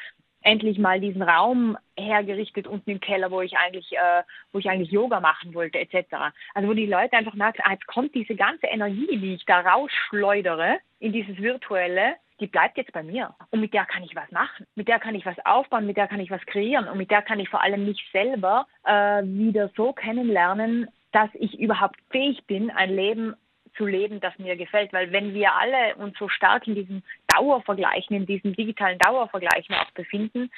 endlich 0.44 0.80
mal 0.80 1.00
diesen 1.00 1.22
Raum 1.22 1.78
hergerichtet 1.98 2.68
unten 2.68 2.90
im 2.90 3.00
Keller, 3.00 3.32
wo 3.32 3.42
ich 3.42 3.58
eigentlich, 3.58 3.92
äh, 3.94 4.24
wo 4.52 4.60
ich 4.60 4.70
eigentlich 4.70 4.92
Yoga 4.92 5.20
machen 5.20 5.54
wollte, 5.54 5.80
etc. 5.80 6.34
Also 6.54 6.70
wo 6.70 6.74
die 6.74 6.88
Leute 6.88 7.16
einfach 7.16 7.34
merken, 7.34 7.62
ah, 7.64 7.74
jetzt 7.74 7.88
kommt 7.88 8.16
diese 8.16 8.36
ganze 8.36 8.68
Energie, 8.68 9.18
die 9.18 9.36
ich 9.36 9.46
da 9.46 9.62
rausschleudere 9.62 10.80
in 11.00 11.14
dieses 11.14 11.38
Virtuelle, 11.38 12.16
die 12.40 12.48
bleibt 12.48 12.78
jetzt 12.78 12.92
bei 12.92 13.04
mir. 13.04 13.36
Und 13.52 13.62
mit 13.62 13.74
der 13.74 13.86
kann 13.86 14.04
ich 14.04 14.16
was 14.16 14.30
machen. 14.32 14.66
Mit 14.76 14.88
der 14.88 15.00
kann 15.00 15.14
ich 15.14 15.26
was 15.26 15.38
aufbauen, 15.46 15.86
mit 15.86 15.98
der 15.98 16.08
kann 16.08 16.20
ich 16.20 16.32
was 16.32 16.44
kreieren 16.48 16.88
und 16.88 16.98
mit 16.98 17.12
der 17.12 17.22
kann 17.22 17.40
ich 17.40 17.50
vor 17.50 17.62
allem 17.62 17.86
mich 17.86 18.04
selber 18.12 18.66
äh, 18.84 19.22
wieder 19.24 19.70
so 19.76 19.94
kennenlernen, 19.94 20.90
dass 21.12 21.30
ich 21.34 21.60
überhaupt 21.60 21.98
fähig 22.10 22.44
bin, 22.48 22.72
ein 22.72 22.96
Leben 22.96 23.36
zu 23.76 23.86
leben, 23.86 24.20
das 24.20 24.38
mir 24.38 24.56
gefällt. 24.56 24.94
Weil 24.94 25.12
wenn 25.12 25.34
wir 25.34 25.54
alle 25.54 25.96
uns 25.96 26.18
so 26.18 26.30
stark 26.30 26.68
in 26.68 26.76
diesen 26.76 27.04
Dauervergleichen, 27.28 28.16
in 28.16 28.26
diesen 28.26 28.54
digitalen 28.54 29.00
Dauervergleichen 29.00 29.76
auch 29.76 29.92
befinden, 29.92 30.50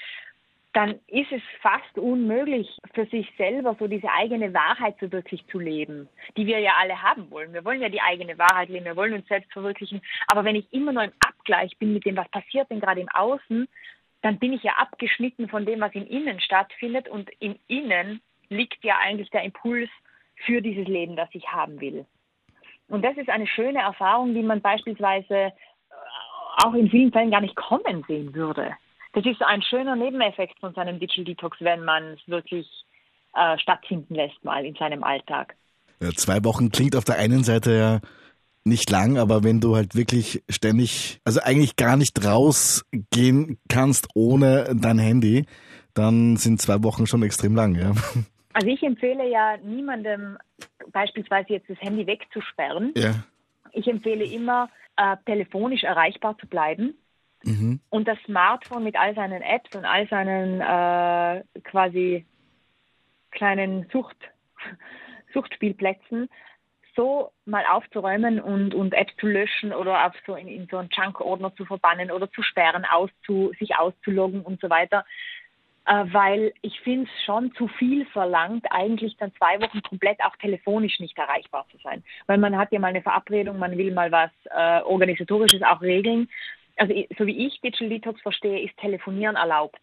dann 0.74 1.00
ist 1.08 1.32
es 1.32 1.42
fast 1.62 1.98
unmöglich, 1.98 2.68
für 2.94 3.06
sich 3.06 3.32
selber 3.38 3.76
so 3.80 3.88
diese 3.88 4.10
eigene 4.10 4.54
Wahrheit 4.54 4.96
so 5.00 5.12
wirklich 5.12 5.46
zu 5.48 5.60
leben, 5.60 6.10
die 6.36 6.48
wir 6.48 6.60
ja 6.60 6.74
alle 6.80 7.00
haben 7.02 7.30
wollen. 7.30 7.54
Wir 7.54 7.64
wollen 7.64 7.82
ja 7.82 7.90
die 7.90 8.02
eigene 8.02 8.38
Wahrheit 8.40 8.70
leben, 8.70 8.86
wir 8.86 8.96
wollen 8.96 9.14
uns 9.14 9.28
selbst 9.28 9.54
verwirklichen. 9.54 10.02
Aber 10.28 10.44
wenn 10.44 10.56
ich 10.56 10.72
immer 10.74 10.92
nur 10.92 11.04
im 11.04 11.14
Abgleich 11.20 11.78
bin 11.78 11.94
mit 11.94 12.06
dem, 12.06 12.18
was 12.18 12.28
passiert 12.30 12.72
denn 12.72 12.80
gerade 12.80 13.02
im 13.02 13.10
Außen, 13.10 13.68
dann 14.24 14.40
bin 14.40 14.54
ich 14.54 14.64
ja 14.64 14.74
abgeschnitten 14.78 15.48
von 15.48 15.66
dem, 15.66 15.80
was 15.82 15.94
im 15.94 16.08
Innen 16.08 16.40
stattfindet. 16.40 17.08
Und 17.08 17.30
im 17.40 17.56
Innen 17.68 18.22
liegt 18.50 18.84
ja 18.84 18.98
eigentlich 18.98 19.30
der 19.30 19.44
Impuls 19.44 19.90
für 20.46 20.62
dieses 20.62 20.88
Leben, 20.88 21.16
das 21.16 21.30
ich 21.34 21.48
haben 21.50 21.80
will. 21.82 22.06
Und 22.94 23.04
das 23.04 23.18
ist 23.18 23.28
eine 23.28 23.48
schöne 23.48 23.80
Erfahrung, 23.80 24.36
die 24.36 24.44
man 24.44 24.62
beispielsweise 24.62 25.34
äh, 25.34 25.52
auch 26.64 26.76
in 26.76 26.92
vielen 26.92 27.12
Fällen 27.12 27.32
gar 27.32 27.42
nicht 27.42 27.56
kommen 27.56 28.04
sehen 28.08 28.36
würde. 28.36 28.70
Das 29.14 29.26
ist 29.26 29.42
ein 29.42 29.64
schöner 29.64 29.96
Nebeneffekt 29.96 30.60
von 30.60 30.76
seinem 30.76 31.00
Digital 31.00 31.26
Detox, 31.26 31.58
wenn 31.60 31.84
man 31.84 32.04
es 32.14 32.20
wirklich 32.28 32.68
äh, 33.34 33.58
stattfinden 33.58 34.14
lässt 34.14 34.44
mal 34.44 34.64
in 34.64 34.76
seinem 34.76 35.04
Alltag. 35.04 35.56
Ja, 36.02 36.12
zwei 36.12 36.44
Wochen 36.44 36.70
klingt 36.70 36.96
auf 36.96 37.04
der 37.04 37.18
einen 37.18 37.44
Seite 37.44 37.76
ja 37.76 38.00
nicht 38.64 38.92
lang, 38.92 39.18
aber 39.18 39.44
wenn 39.44 39.60
du 39.60 39.76
halt 39.76 39.96
wirklich 39.96 40.44
ständig, 40.48 41.20
also 41.26 41.40
eigentlich 41.42 41.76
gar 41.76 41.98
nicht 41.98 42.24
rausgehen 42.24 43.58
kannst 43.70 44.08
ohne 44.14 44.72
dein 44.72 45.00
Handy, 45.00 45.48
dann 45.96 46.38
sind 46.38 46.62
zwei 46.62 46.84
Wochen 46.84 47.08
schon 47.08 47.24
extrem 47.24 47.56
lang, 47.56 47.74
ja. 47.74 47.94
Also 48.54 48.68
ich 48.68 48.84
empfehle 48.84 49.28
ja 49.28 49.58
niemandem 49.58 50.38
beispielsweise 50.94 51.54
jetzt 51.54 51.70
das 51.70 51.82
Handy 51.82 52.08
wegzusperren. 52.08 52.94
Ja. 52.96 53.26
Ich 53.72 53.88
empfehle 53.88 54.24
immer, 54.24 54.70
äh, 54.96 55.18
telefonisch 55.26 55.84
erreichbar 55.84 56.38
zu 56.38 56.48
bleiben. 56.48 56.96
Mhm. 57.44 57.82
Und 57.90 58.08
das 58.08 58.18
Smartphone 58.26 58.84
mit 58.84 58.96
all 58.96 59.16
seinen 59.16 59.42
Apps 59.42 59.76
und 59.76 59.84
all 59.84 60.08
seinen 60.08 60.62
äh, 60.62 61.44
quasi 61.64 62.26
kleinen 63.32 63.90
Sucht, 63.92 64.18
Suchtspielplätzen 65.34 66.30
so 66.96 67.32
mal 67.46 67.66
aufzuräumen 67.66 68.40
und, 68.40 68.74
und 68.74 68.94
Apps 68.94 69.16
zu 69.18 69.28
löschen 69.28 69.74
oder 69.74 70.06
auf 70.06 70.14
so 70.26 70.36
in, 70.36 70.48
in 70.48 70.68
so 70.70 70.78
einen 70.78 70.90
Junk-Ordner 70.92 71.56
zu 71.56 71.66
verbannen 71.66 72.12
oder 72.12 72.30
zu 72.32 72.44
sperren, 72.44 72.86
auszu, 72.86 73.52
sich 73.60 73.76
auszuloggen 73.76 74.42
und 74.42 74.62
so 74.62 74.70
weiter. 74.70 75.06
Äh, 75.86 76.06
weil 76.14 76.54
ich 76.62 76.80
finde 76.80 77.10
es 77.14 77.26
schon 77.26 77.54
zu 77.56 77.68
viel 77.68 78.06
verlangt, 78.06 78.66
eigentlich 78.70 79.18
dann 79.18 79.34
zwei 79.36 79.60
Wochen 79.62 79.82
komplett 79.82 80.24
auch 80.24 80.36
telefonisch 80.38 81.00
nicht 81.00 81.18
erreichbar 81.18 81.66
zu 81.72 81.78
sein. 81.84 82.04
Weil 82.26 82.38
man 82.38 82.58
hat 82.58 82.72
ja 82.72 82.80
mal 82.80 82.88
eine 82.88 83.02
Verabredung, 83.02 83.60
man 83.60 83.78
will 83.78 83.92
mal 83.92 84.12
was 84.12 84.32
äh, 84.46 84.82
Organisatorisches 84.84 85.62
auch 85.62 85.82
regeln. 85.82 86.30
Also 86.78 86.94
so 87.18 87.28
wie 87.28 87.48
ich 87.48 87.60
Digital 87.60 87.90
Detox 87.90 88.22
verstehe, 88.22 88.62
ist 88.62 88.78
Telefonieren 88.78 89.36
erlaubt. 89.36 89.82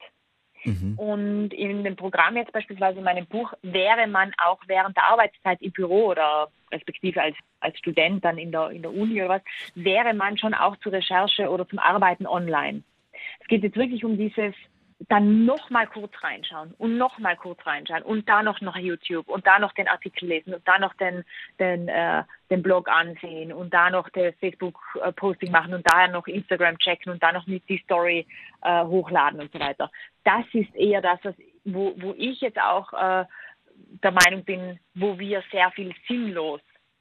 Mhm. 0.64 0.94
Und 0.98 1.54
in 1.54 1.84
dem 1.84 1.96
Programm 1.96 2.36
jetzt 2.36 2.52
beispielsweise 2.52 2.98
in 2.98 3.04
meinem 3.04 3.26
Buch 3.26 3.52
wäre 3.62 4.06
man 4.06 4.32
auch 4.42 4.60
während 4.66 4.96
der 4.96 5.04
Arbeitszeit 5.04 5.60
im 5.60 5.72
Büro 5.72 6.08
oder 6.08 6.48
respektive 6.72 7.20
als, 7.22 7.36
als 7.60 7.78
Student 7.78 8.24
dann 8.24 8.38
in 8.38 8.52
der, 8.52 8.70
in 8.70 8.82
der 8.82 8.92
Uni 8.92 9.20
oder 9.22 9.28
was, 9.28 9.42
wäre 9.74 10.14
man 10.14 10.38
schon 10.38 10.54
auch 10.54 10.76
zur 10.78 10.92
Recherche 10.92 11.50
oder 11.50 11.68
zum 11.68 11.78
Arbeiten 11.78 12.26
online. 12.26 12.82
Es 13.40 13.46
geht 13.48 13.62
jetzt 13.62 13.76
wirklich 13.76 14.04
um 14.04 14.16
dieses 14.16 14.54
dann 15.08 15.46
noch 15.46 15.70
mal 15.70 15.86
kurz 15.86 16.12
reinschauen 16.22 16.74
und 16.76 16.98
noch 16.98 17.18
mal 17.18 17.36
kurz 17.36 17.64
reinschauen 17.64 18.02
und 18.02 18.28
da 18.28 18.42
noch 18.42 18.60
nach 18.60 18.76
YouTube 18.76 19.28
und 19.28 19.46
da 19.46 19.58
noch 19.58 19.72
den 19.72 19.88
Artikel 19.88 20.28
lesen 20.28 20.54
und 20.54 20.66
da 20.68 20.78
noch 20.78 20.94
den 20.94 21.24
den 21.58 21.88
äh, 21.88 22.22
den 22.50 22.62
Blog 22.62 22.88
ansehen 22.88 23.52
und 23.52 23.72
da 23.72 23.88
noch 23.90 24.08
das 24.10 24.34
Facebook 24.40 24.78
Posting 25.16 25.50
machen 25.50 25.72
und 25.72 25.86
daher 25.90 26.08
noch 26.08 26.26
Instagram 26.26 26.78
checken 26.78 27.12
und 27.12 27.22
da 27.22 27.32
noch 27.32 27.46
mit 27.46 27.66
die 27.68 27.78
Story 27.84 28.26
äh, 28.62 28.84
hochladen 28.84 29.40
und 29.40 29.52
so 29.52 29.58
weiter. 29.58 29.90
Das 30.24 30.44
ist 30.52 30.74
eher 30.74 31.00
das, 31.00 31.18
was, 31.22 31.34
wo 31.64 31.94
wo 31.96 32.14
ich 32.18 32.40
jetzt 32.40 32.60
auch 32.60 32.92
äh, 32.92 33.24
der 34.02 34.12
Meinung 34.12 34.44
bin, 34.44 34.78
wo 34.94 35.18
wir 35.18 35.42
sehr 35.50 35.70
viel 35.70 35.94
sinnlos 36.06 36.60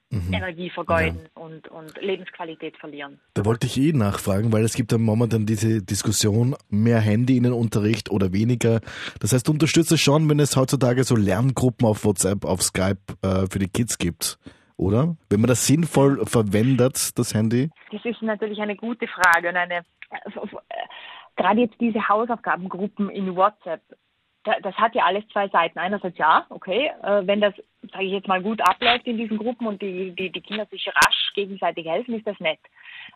mhm. 0.10 0.34
Energie 0.34 0.70
vergeuden 0.70 1.22
ja. 1.24 1.42
und, 1.42 1.68
und 1.70 1.94
Lebensqualität 2.02 2.78
verlieren. 2.78 3.20
Da 3.34 3.46
wollte 3.46 3.68
ich 3.68 3.78
eh 3.78 3.94
nachfragen, 3.94 4.52
weil 4.52 4.64
es 4.64 4.76
gibt 4.76 4.92
ja 4.92 4.98
momentan 4.98 5.46
diese 5.46 5.82
Diskussion, 5.84 6.56
mehr 6.70 7.00
Handy 7.00 7.38
in 7.38 7.44
den 7.44 7.54
Unterricht 7.54 8.12
oder 8.12 8.34
weniger. 8.34 8.82
Das 9.20 9.34
heißt, 9.34 9.48
du 9.48 9.52
unterstützt 9.52 9.92
es 9.92 10.02
schon, 10.02 10.30
wenn 10.30 10.40
es 10.40 10.56
heutzutage 10.56 11.04
so 11.04 11.16
Lerngruppen 11.16 11.88
auf 11.88 12.06
WhatsApp, 12.06 12.46
auf 12.46 12.62
Skype 12.62 13.02
äh, 13.22 13.48
für 13.50 13.60
die 13.60 13.70
Kids 13.70 13.98
gibt 13.98 14.38
oder? 14.80 15.18
Wenn 15.30 15.42
man 15.42 15.50
das 15.50 15.68
sinnvoll 15.68 16.26
verwendet, 16.26 17.18
das 17.20 17.34
Handy? 17.36 17.70
Das 17.92 18.04
ist 18.06 18.22
natürlich 18.22 18.60
eine 18.60 18.78
gute 18.78 19.08
Frage 19.08 19.50
und 19.50 19.58
eine, 19.58 19.80
äh, 19.80 19.84
gerade 21.36 21.60
jetzt 21.60 21.76
diese 21.82 22.08
Hausaufgabengruppen 22.08 23.10
in 23.10 23.36
WhatsApp, 23.36 23.82
das 24.44 24.76
hat 24.76 24.96
ja 24.96 25.04
alles 25.04 25.28
zwei 25.30 25.48
Seiten. 25.50 25.80
Einerseits 25.80 26.18
ja, 26.18 26.46
okay, 26.50 26.92
äh, 27.04 27.22
wenn 27.26 27.42
das, 27.42 27.54
sage 27.92 28.06
ich 28.06 28.12
jetzt 28.12 28.28
mal, 28.28 28.42
gut 28.42 28.62
abläuft 28.62 29.06
in 29.06 29.18
diesen 29.18 29.38
Gruppen 29.38 29.68
und 29.68 29.82
die, 29.82 30.12
die, 30.12 30.32
die 30.32 30.42
Kinder 30.42 30.66
sich 30.68 30.88
rasch 30.88 31.34
gegenseitig 31.36 31.88
helfen, 31.88 32.16
ist 32.16 32.26
das 32.26 32.40
nett. 32.40 32.60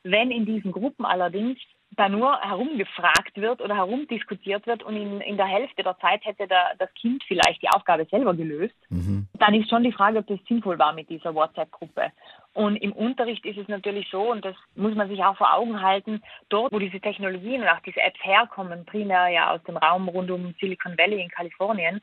Wenn 0.03 0.31
in 0.31 0.45
diesen 0.45 0.71
Gruppen 0.71 1.05
allerdings 1.05 1.59
da 1.95 2.09
nur 2.09 2.39
herumgefragt 2.41 3.35
wird 3.35 3.61
oder 3.61 3.75
herumdiskutiert 3.75 4.65
wird 4.65 4.83
und 4.83 4.95
in, 4.95 5.21
in 5.21 5.37
der 5.37 5.45
Hälfte 5.45 5.83
der 5.83 5.97
Zeit 5.99 6.25
hätte 6.25 6.47
der, 6.47 6.73
das 6.79 6.91
Kind 6.95 7.23
vielleicht 7.27 7.61
die 7.61 7.69
Aufgabe 7.69 8.05
selber 8.05 8.33
gelöst, 8.33 8.75
mhm. 8.89 9.27
dann 9.37 9.53
ist 9.53 9.69
schon 9.69 9.83
die 9.83 9.91
Frage, 9.91 10.19
ob 10.19 10.27
das 10.27 10.39
sinnvoll 10.47 10.79
war 10.79 10.93
mit 10.93 11.09
dieser 11.09 11.35
WhatsApp-Gruppe. 11.35 12.11
Und 12.53 12.75
im 12.77 12.91
Unterricht 12.91 13.45
ist 13.45 13.57
es 13.57 13.67
natürlich 13.67 14.07
so, 14.11 14.31
und 14.31 14.45
das 14.45 14.55
muss 14.75 14.93
man 14.93 15.09
sich 15.09 15.23
auch 15.23 15.35
vor 15.35 15.53
Augen 15.53 15.81
halten, 15.81 16.21
dort, 16.49 16.71
wo 16.71 16.77
diese 16.77 16.99
Technologien 16.99 17.61
und 17.61 17.67
auch 17.67 17.79
diese 17.79 18.01
Apps 18.01 18.23
herkommen, 18.23 18.85
primär 18.85 19.27
ja 19.29 19.51
aus 19.51 19.63
dem 19.63 19.77
Raum 19.77 20.07
rund 20.07 20.29
um 20.29 20.53
Silicon 20.59 20.97
Valley 20.97 21.21
in 21.21 21.29
Kalifornien, 21.29 21.99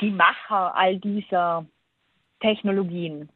die 0.00 0.10
Macher 0.10 0.74
all 0.74 0.98
dieser 0.98 1.64
Technologien, 2.40 3.28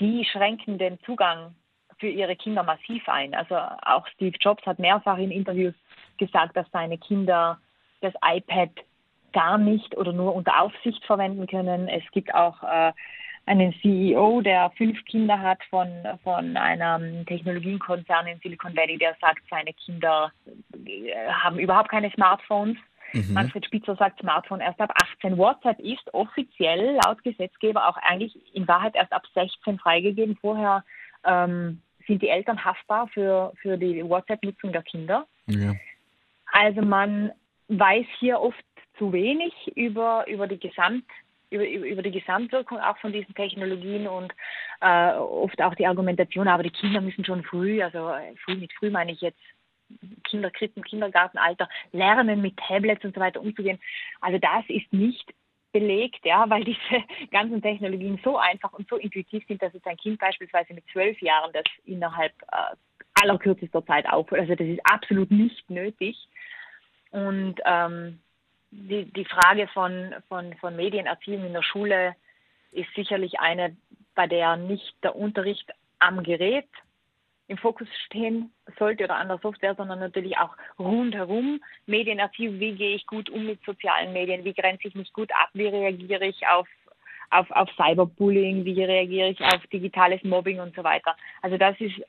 die 0.00 0.24
schränken 0.24 0.76
den 0.76 1.00
Zugang 1.00 1.54
für 1.98 2.08
ihre 2.08 2.36
Kinder 2.36 2.62
massiv 2.62 3.08
ein. 3.08 3.34
Also 3.34 3.56
auch 3.56 4.06
Steve 4.08 4.36
Jobs 4.38 4.66
hat 4.66 4.78
mehrfach 4.78 5.18
in 5.18 5.30
Interviews 5.30 5.74
gesagt, 6.18 6.56
dass 6.56 6.66
seine 6.72 6.98
Kinder 6.98 7.58
das 8.00 8.12
iPad 8.22 8.70
gar 9.32 9.56
nicht 9.56 9.96
oder 9.96 10.12
nur 10.12 10.34
unter 10.34 10.60
Aufsicht 10.60 11.02
verwenden 11.04 11.46
können. 11.46 11.88
Es 11.88 12.02
gibt 12.10 12.34
auch 12.34 12.62
äh, 12.62 12.92
einen 13.46 13.74
CEO, 13.80 14.40
der 14.40 14.70
fünf 14.76 15.04
Kinder 15.04 15.38
hat 15.38 15.58
von, 15.68 15.88
von 16.22 16.56
einem 16.56 17.26
Technologiekonzern 17.26 18.26
in 18.26 18.38
Silicon 18.40 18.76
Valley, 18.76 18.98
der 18.98 19.16
sagt, 19.20 19.42
seine 19.50 19.72
Kinder 19.72 20.32
äh, 20.86 21.12
haben 21.28 21.58
überhaupt 21.58 21.90
keine 21.90 22.10
Smartphones. 22.12 22.76
Mhm. 23.12 23.34
Manfred 23.34 23.66
Spitzer 23.66 23.96
sagt 23.96 24.20
Smartphone 24.20 24.60
erst 24.60 24.80
ab 24.80 24.92
18. 25.18 25.36
WhatsApp 25.36 25.78
ist 25.80 26.14
offiziell 26.14 26.98
laut 27.04 27.22
Gesetzgeber 27.24 27.88
auch 27.88 27.96
eigentlich 27.96 28.34
in 28.54 28.66
Wahrheit 28.68 28.94
erst 28.94 29.12
ab 29.12 29.24
16 29.34 29.78
freigegeben. 29.78 30.36
Vorher 30.40 30.84
ähm, 31.24 31.82
sind 32.06 32.22
die 32.22 32.28
Eltern 32.28 32.64
haftbar 32.64 33.08
für, 33.08 33.52
für 33.60 33.76
die 33.76 34.08
WhatsApp-Nutzung 34.08 34.72
der 34.72 34.82
Kinder. 34.82 35.26
Ja. 35.46 35.74
Also 36.52 36.82
man 36.82 37.32
weiß 37.68 38.06
hier 38.18 38.40
oft 38.40 38.64
zu 38.98 39.12
wenig 39.12 39.52
über, 39.74 40.26
über 40.28 40.46
die 40.46 40.58
Gesamt 40.58 41.04
über, 41.52 41.64
über 41.66 42.02
die 42.02 42.10
Gesamtwirkung 42.10 42.78
auch 42.80 42.96
von 42.98 43.12
diesen 43.12 43.34
Technologien 43.34 44.08
und 44.08 44.32
äh, 44.80 45.12
oft 45.12 45.60
auch 45.62 45.74
die 45.74 45.86
Argumentation, 45.86 46.48
aber 46.48 46.62
die 46.62 46.70
Kinder 46.70 47.00
müssen 47.00 47.24
schon 47.24 47.44
früh, 47.44 47.82
also 47.82 48.10
äh, 48.10 48.34
früh 48.44 48.56
mit 48.56 48.72
früh 48.72 48.90
meine 48.90 49.12
ich 49.12 49.20
jetzt 49.20 49.38
Kinderkrippen, 50.24 50.82
Kindergartenalter, 50.82 51.68
lernen 51.92 52.40
mit 52.40 52.56
Tablets 52.56 53.04
und 53.04 53.14
so 53.14 53.20
weiter 53.20 53.40
umzugehen. 53.40 53.78
Also 54.20 54.38
das 54.38 54.64
ist 54.68 54.92
nicht 54.92 55.32
belegt, 55.72 56.24
ja, 56.24 56.48
weil 56.48 56.64
diese 56.64 56.78
ganzen 57.30 57.62
Technologien 57.62 58.20
so 58.24 58.38
einfach 58.38 58.72
und 58.72 58.88
so 58.88 58.96
intuitiv 58.96 59.44
sind, 59.46 59.62
dass 59.62 59.74
es 59.74 59.84
ein 59.84 59.96
Kind 59.96 60.18
beispielsweise 60.18 60.74
mit 60.74 60.84
zwölf 60.92 61.20
Jahren 61.20 61.52
das 61.52 61.64
innerhalb 61.84 62.32
äh, 62.50 62.76
allerkürzester 63.22 63.84
Zeit 63.86 64.06
aufhört. 64.06 64.42
Also 64.42 64.54
das 64.54 64.66
ist 64.66 64.80
absolut 64.84 65.30
nicht 65.30 65.68
nötig. 65.68 66.16
Und 67.10 67.56
ähm, 67.64 68.20
die, 68.72 69.04
die 69.04 69.24
Frage 69.26 69.68
von, 69.68 70.14
von, 70.28 70.54
von 70.54 70.74
Medienerziehung 70.74 71.44
in 71.44 71.52
der 71.52 71.62
Schule 71.62 72.16
ist 72.72 72.92
sicherlich 72.94 73.38
eine, 73.38 73.76
bei 74.14 74.26
der 74.26 74.56
nicht 74.56 74.94
der 75.02 75.14
Unterricht 75.14 75.70
am 75.98 76.22
Gerät 76.22 76.68
im 77.48 77.58
Fokus 77.58 77.88
stehen 78.06 78.50
sollte 78.78 79.04
oder 79.04 79.16
an 79.16 79.28
der 79.28 79.38
Software, 79.38 79.74
sondern 79.74 79.98
natürlich 79.98 80.38
auch 80.38 80.56
rundherum. 80.78 81.60
Medienerziehung, 81.86 82.58
wie 82.60 82.72
gehe 82.72 82.94
ich 82.94 83.06
gut 83.06 83.28
um 83.28 83.44
mit 83.44 83.62
sozialen 83.64 84.12
Medien, 84.14 84.44
wie 84.44 84.54
grenze 84.54 84.88
ich 84.88 84.94
mich 84.94 85.12
gut 85.12 85.30
ab, 85.32 85.50
wie 85.52 85.66
reagiere 85.66 86.26
ich 86.26 86.46
auf, 86.46 86.66
auf, 87.30 87.50
auf 87.50 87.68
Cyberbullying, 87.76 88.64
wie 88.64 88.82
reagiere 88.82 89.30
ich 89.30 89.40
auf 89.40 89.66
digitales 89.66 90.22
Mobbing 90.24 90.60
und 90.60 90.74
so 90.74 90.82
weiter. 90.82 91.14
Also 91.42 91.58
das 91.58 91.78
ist, 91.78 92.00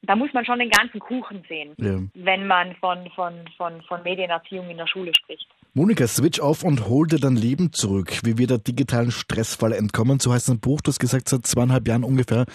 da 0.00 0.16
muss 0.16 0.32
man 0.32 0.46
schon 0.46 0.60
den 0.60 0.70
ganzen 0.70 1.00
Kuchen 1.00 1.44
sehen, 1.46 1.74
ja. 1.76 1.98
wenn 2.14 2.46
man 2.46 2.74
von, 2.76 3.10
von, 3.10 3.46
von, 3.58 3.82
von 3.82 4.02
Medienerziehung 4.02 4.70
in 4.70 4.78
der 4.78 4.86
Schule 4.86 5.12
spricht. 5.14 5.48
Monika, 5.76 6.06
switch 6.06 6.40
auf 6.40 6.64
und 6.64 6.88
hol 6.88 7.06
dir 7.06 7.18
dein 7.18 7.36
Leben 7.36 7.70
zurück, 7.70 8.20
wie 8.24 8.38
wir 8.38 8.46
der 8.46 8.56
digitalen 8.56 9.10
Stressfalle 9.10 9.76
entkommen. 9.76 10.18
So 10.20 10.32
heißt 10.32 10.48
ein 10.48 10.58
Buch, 10.58 10.80
du 10.80 10.88
hast 10.88 10.98
gesagt, 10.98 11.28
seit 11.28 11.46
zweieinhalb 11.46 11.86
Jahren 11.86 12.02
ungefähr 12.02 12.46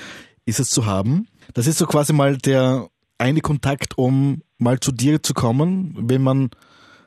ist 0.47 0.59
es 0.59 0.71
zu 0.71 0.87
haben. 0.87 1.27
Das 1.53 1.67
ist 1.67 1.77
so 1.77 1.85
quasi 1.85 2.13
mal 2.13 2.35
der 2.39 2.87
eine 3.19 3.41
Kontakt, 3.41 3.95
um 3.95 4.41
mal 4.57 4.79
zu 4.79 4.91
dir 4.91 5.21
zu 5.21 5.35
kommen, 5.35 5.93
wenn 6.09 6.23
man 6.23 6.49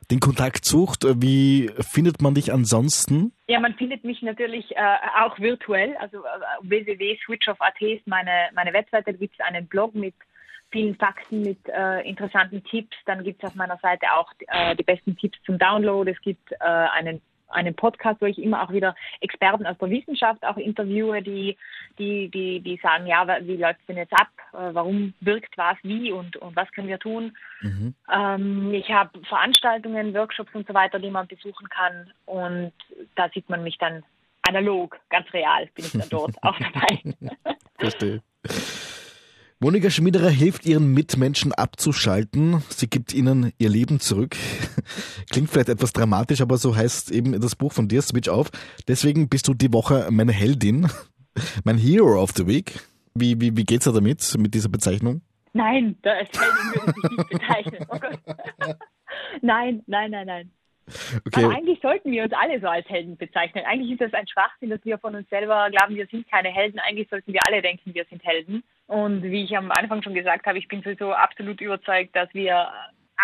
den 0.09 0.21
Kontakt 0.21 0.63
sucht. 0.63 1.03
Wie 1.21 1.69
findet 1.81 2.21
man 2.21 2.33
dich 2.33 2.53
ansonsten? 2.53 3.33
Ja, 3.49 3.59
man 3.59 3.73
findet 3.73 4.05
mich 4.05 4.21
natürlich 4.21 4.71
äh, 4.71 4.97
auch 5.21 5.37
virtuell. 5.37 5.97
Also 5.97 6.19
äh, 6.19 6.21
www.switchoff.at 6.61 7.81
ist 7.81 8.07
meine, 8.07 8.51
meine 8.53 8.71
Webseite. 8.71 9.11
Da 9.11 9.17
gibt 9.17 9.33
es 9.37 9.45
einen 9.45 9.67
Blog 9.67 9.93
mit 9.93 10.15
vielen 10.75 10.95
Fakten, 10.95 11.41
mit 11.41 11.59
äh, 11.69 12.01
interessanten 12.01 12.61
Tipps. 12.65 12.97
Dann 13.05 13.23
gibt 13.23 13.41
es 13.41 13.49
auf 13.49 13.55
meiner 13.55 13.77
Seite 13.77 14.07
auch 14.13 14.29
äh, 14.47 14.75
die 14.75 14.83
besten 14.83 15.15
Tipps 15.15 15.37
zum 15.45 15.57
Download. 15.57 16.11
Es 16.11 16.19
gibt 16.19 16.51
äh, 16.51 16.57
einen 16.59 17.21
einen 17.47 17.75
Podcast, 17.75 18.19
wo 18.21 18.25
ich 18.25 18.39
immer 18.39 18.63
auch 18.63 18.71
wieder 18.71 18.95
Experten 19.21 19.67
aus 19.67 19.77
der 19.77 19.89
Wissenschaft 19.91 20.43
auch 20.43 20.57
interviewe, 20.57 21.21
die, 21.21 21.55
die, 21.97 22.27
die, 22.29 22.59
die 22.59 22.79
sagen, 22.81 23.05
ja, 23.05 23.25
wie 23.41 23.55
läuft 23.55 23.79
es 23.81 23.85
denn 23.85 23.97
jetzt 23.97 24.13
ab? 24.13 24.29
Äh, 24.51 24.73
warum 24.73 25.13
wirkt 25.21 25.55
was 25.55 25.77
wie 25.83 26.11
und, 26.11 26.35
und 26.37 26.55
was 26.55 26.69
können 26.71 26.87
wir 26.87 26.99
tun? 26.99 27.37
Mhm. 27.61 27.93
Ähm, 28.11 28.73
ich 28.73 28.89
habe 28.89 29.21
Veranstaltungen, 29.29 30.13
Workshops 30.15 30.53
und 30.53 30.67
so 30.67 30.73
weiter, 30.73 30.99
die 30.99 31.11
man 31.11 31.27
besuchen 31.27 31.69
kann 31.69 32.11
und 32.25 32.73
da 33.15 33.29
sieht 33.29 33.47
man 33.47 33.63
mich 33.63 33.77
dann 33.77 34.03
analog, 34.41 34.99
ganz 35.09 35.31
real 35.31 35.67
bin 35.75 35.85
ich 35.85 35.93
dann 35.93 36.09
dort 36.09 36.35
auch 36.41 36.57
dabei. 36.59 37.13
Verstehe. 37.77 38.21
Monika 39.65 39.89
Schmiederer 39.89 40.29
hilft 40.29 40.67
ihren 40.67 40.93
Mitmenschen 40.93 41.51
abzuschalten. 41.51 42.61
Sie 42.69 42.87
gibt 42.87 43.15
ihnen 43.15 43.51
ihr 43.57 43.67
Leben 43.67 43.99
zurück. 43.99 44.35
Klingt 45.31 45.49
vielleicht 45.49 45.69
etwas 45.69 45.91
dramatisch, 45.91 46.41
aber 46.41 46.59
so 46.59 46.75
heißt 46.75 47.09
eben 47.09 47.41
das 47.41 47.55
Buch 47.55 47.73
von 47.73 47.87
dir, 47.87 48.03
Switch 48.03 48.29
Off. 48.29 48.51
Deswegen 48.87 49.27
bist 49.27 49.47
du 49.47 49.55
die 49.55 49.73
Woche 49.73 50.07
meine 50.11 50.33
Heldin, 50.33 50.87
mein 51.63 51.79
Hero 51.79 52.21
of 52.21 52.29
the 52.35 52.45
Week. 52.45 52.79
Wie, 53.15 53.41
wie, 53.41 53.57
wie 53.57 53.63
geht's 53.63 53.85
da 53.85 53.91
damit, 53.91 54.35
mit 54.37 54.53
dieser 54.53 54.69
Bezeichnung? 54.69 55.23
Nein, 55.53 55.97
da 56.03 56.11
als 56.11 56.29
Heldin 56.39 56.85
würde 56.85 56.93
ich 57.01 57.17
nicht 57.17 57.29
bezeichnen. 57.31 57.85
Oh 57.89 57.97
Gott. 57.97 58.19
nein, 59.41 59.81
nein, 59.87 60.11
nein, 60.11 60.27
nein. 60.27 60.51
Okay. 60.87 61.45
Aber 61.45 61.55
eigentlich 61.55 61.79
sollten 61.81 62.11
wir 62.11 62.23
uns 62.23 62.33
alle 62.33 62.59
so 62.59 62.67
als 62.67 62.87
Helden 62.87 63.17
bezeichnen. 63.17 63.65
Eigentlich 63.65 63.91
ist 63.91 64.01
das 64.01 64.13
ein 64.13 64.27
Schwachsinn, 64.27 64.69
dass 64.69 64.85
wir 64.85 64.97
von 64.99 65.15
uns 65.15 65.27
selber 65.29 65.69
glauben, 65.71 65.95
wir 65.95 66.05
sind 66.07 66.29
keine 66.29 66.49
Helden. 66.49 66.79
Eigentlich 66.79 67.09
sollten 67.09 67.33
wir 67.33 67.39
alle 67.47 67.61
denken, 67.61 67.93
wir 67.93 68.05
sind 68.05 68.23
Helden. 68.23 68.63
Und 68.87 69.23
wie 69.23 69.43
ich 69.43 69.57
am 69.57 69.71
Anfang 69.71 70.03
schon 70.03 70.13
gesagt 70.13 70.45
habe, 70.45 70.59
ich 70.59 70.67
bin 70.67 70.83
sowieso 70.83 71.13
absolut 71.13 71.59
überzeugt, 71.59 72.15
dass 72.15 72.31
wir 72.33 72.67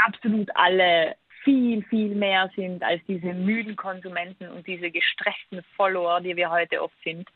absolut 0.07 0.49
alle 0.55 1.15
viel, 1.43 1.83
viel 1.83 2.15
mehr 2.15 2.49
sind 2.55 2.83
als 2.83 3.01
diese 3.07 3.33
müden 3.33 3.75
Konsumenten 3.75 4.47
und 4.49 4.65
diese 4.65 4.89
gestressten 4.89 5.63
Follower, 5.75 6.21
die 6.21 6.35
wir 6.35 6.49
heute 6.49 6.81
oft 6.81 6.95
sind. 7.03 7.27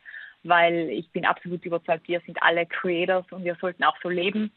Weil 0.44 0.90
ich 0.90 1.10
bin 1.12 1.26
absolut 1.26 1.66
überzeugt, 1.66 2.08
wir 2.08 2.20
sind 2.22 2.42
alle 2.42 2.66
Creators 2.66 3.26
und 3.32 3.44
wir 3.44 3.56
sollten 3.56 3.84
auch 3.84 3.98
so 4.02 4.10
leben 4.10 4.52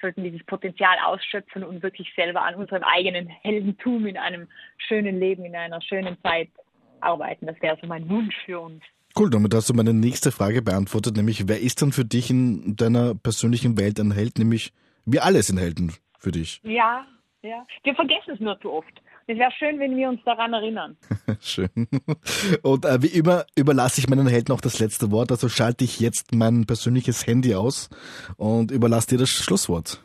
sollten 0.00 0.24
dieses 0.24 0.44
Potenzial 0.44 0.96
ausschöpfen 1.04 1.64
und 1.64 1.82
wirklich 1.82 2.12
selber 2.14 2.42
an 2.42 2.54
unserem 2.54 2.82
eigenen 2.82 3.28
Heldentum 3.28 4.06
in 4.06 4.16
einem 4.16 4.48
schönen 4.78 5.18
Leben, 5.18 5.44
in 5.44 5.56
einer 5.56 5.80
schönen 5.82 6.16
Zeit 6.22 6.48
arbeiten. 7.00 7.46
Das 7.46 7.60
wäre 7.60 7.78
so 7.80 7.86
mein 7.86 8.08
Wunsch 8.08 8.34
für 8.44 8.60
uns. 8.60 8.82
Cool, 9.18 9.30
damit 9.30 9.54
hast 9.54 9.68
du 9.68 9.74
meine 9.74 9.92
nächste 9.92 10.30
Frage 10.30 10.62
beantwortet, 10.62 11.16
nämlich 11.16 11.48
wer 11.48 11.60
ist 11.60 11.82
dann 11.82 11.92
für 11.92 12.04
dich 12.04 12.30
in 12.30 12.76
deiner 12.76 13.14
persönlichen 13.14 13.76
Welt 13.76 13.98
ein 13.98 14.12
Held? 14.12 14.38
Nämlich 14.38 14.72
wir 15.04 15.24
alle 15.24 15.42
sind 15.42 15.58
Helden 15.58 15.92
für 16.18 16.30
dich. 16.30 16.60
Ja, 16.62 17.04
ja. 17.42 17.66
Wir 17.82 17.94
vergessen 17.94 18.34
es 18.34 18.40
nur 18.40 18.60
zu 18.60 18.70
oft. 18.72 19.02
Es 19.30 19.38
wäre 19.38 19.52
schön, 19.52 19.78
wenn 19.78 19.96
wir 19.96 20.08
uns 20.08 20.20
daran 20.24 20.52
erinnern. 20.52 20.96
schön. 21.40 21.70
Und 22.64 22.84
äh, 22.84 23.00
wie 23.00 23.16
immer 23.16 23.44
überlasse 23.54 24.00
ich 24.00 24.08
meinen 24.08 24.26
Helden 24.26 24.52
auch 24.52 24.60
das 24.60 24.80
letzte 24.80 25.12
Wort. 25.12 25.30
Also 25.30 25.48
schalte 25.48 25.84
ich 25.84 26.00
jetzt 26.00 26.34
mein 26.34 26.66
persönliches 26.66 27.28
Handy 27.28 27.54
aus 27.54 27.90
und 28.36 28.72
überlasse 28.72 29.10
dir 29.10 29.18
das 29.18 29.28
Schlusswort. 29.28 30.02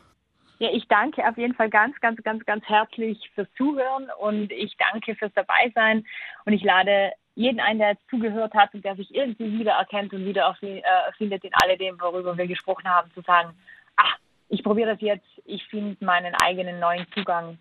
Ja, 0.60 0.70
ich 0.72 0.86
danke 0.86 1.28
auf 1.28 1.36
jeden 1.36 1.54
Fall 1.54 1.68
ganz, 1.70 1.98
ganz, 2.00 2.22
ganz, 2.22 2.44
ganz 2.46 2.64
herzlich 2.66 3.18
fürs 3.34 3.48
Zuhören 3.56 4.06
und 4.20 4.52
ich 4.52 4.76
danke 4.78 5.16
fürs 5.16 5.32
Dabeisein 5.34 6.06
und 6.44 6.52
ich 6.52 6.62
lade 6.62 7.10
jeden 7.34 7.58
ein, 7.58 7.78
der 7.78 7.90
jetzt 7.90 8.08
zugehört 8.08 8.54
hat 8.54 8.72
und 8.74 8.84
der 8.84 8.94
sich 8.94 9.12
irgendwie 9.12 9.58
wiedererkennt 9.58 10.14
und 10.14 10.24
wieder 10.24 10.56
äh, 10.62 10.82
findet 11.18 11.42
in 11.42 11.52
alledem, 11.54 12.00
worüber 12.00 12.38
wir 12.38 12.46
gesprochen 12.46 12.88
haben, 12.88 13.10
zu 13.12 13.22
sagen, 13.22 13.50
ach, 13.96 14.18
ich 14.50 14.62
probiere 14.62 14.92
das 14.92 15.00
jetzt, 15.00 15.26
ich 15.44 15.64
finde 15.64 15.96
meinen 16.04 16.36
eigenen 16.36 16.78
neuen 16.78 17.06
Zugang 17.12 17.58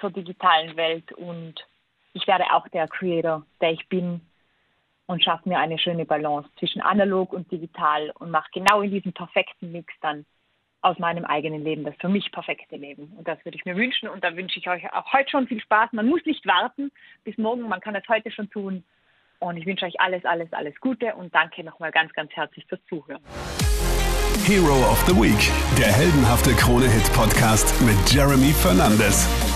zur 0.00 0.10
digitalen 0.10 0.76
Welt 0.76 1.12
und 1.12 1.54
ich 2.12 2.26
werde 2.26 2.44
auch 2.52 2.66
der 2.68 2.88
Creator, 2.88 3.44
der 3.60 3.72
ich 3.72 3.88
bin 3.88 4.20
und 5.06 5.22
schaffe 5.22 5.48
mir 5.48 5.58
eine 5.58 5.78
schöne 5.78 6.04
Balance 6.04 6.48
zwischen 6.58 6.80
analog 6.80 7.32
und 7.32 7.50
digital 7.50 8.10
und 8.18 8.30
mache 8.30 8.50
genau 8.52 8.80
in 8.82 8.90
diesem 8.90 9.12
perfekten 9.12 9.72
Mix 9.72 9.92
dann 10.00 10.24
aus 10.82 10.98
meinem 10.98 11.24
eigenen 11.24 11.64
Leben 11.64 11.84
das 11.84 11.94
für 12.00 12.08
mich 12.08 12.30
perfekte 12.30 12.76
Leben. 12.76 13.12
Und 13.16 13.26
das 13.26 13.44
würde 13.44 13.56
ich 13.56 13.64
mir 13.64 13.76
wünschen 13.76 14.08
und 14.08 14.22
da 14.22 14.36
wünsche 14.36 14.58
ich 14.58 14.68
euch 14.68 14.92
auch 14.92 15.12
heute 15.12 15.30
schon 15.30 15.46
viel 15.46 15.60
Spaß. 15.60 15.92
Man 15.92 16.06
muss 16.06 16.24
nicht 16.24 16.46
warten 16.46 16.92
bis 17.24 17.36
morgen, 17.38 17.68
man 17.68 17.80
kann 17.80 17.96
es 17.96 18.08
heute 18.08 18.30
schon 18.30 18.50
tun. 18.50 18.84
Und 19.38 19.58
ich 19.58 19.66
wünsche 19.66 19.84
euch 19.84 20.00
alles, 20.00 20.24
alles, 20.24 20.50
alles 20.52 20.74
Gute 20.80 21.14
und 21.14 21.34
danke 21.34 21.62
nochmal 21.62 21.90
ganz, 21.90 22.12
ganz 22.12 22.32
herzlich 22.32 22.64
fürs 22.66 22.80
Zuhören. 22.88 23.20
Hero 24.46 24.78
of 24.90 25.00
the 25.08 25.14
Week, 25.14 25.50
der 25.76 25.92
heldenhafte 25.92 26.52
Krone-Hit-Podcast 26.54 27.74
mit 27.82 27.96
Jeremy 28.12 28.52
Fernandes. 28.52 29.55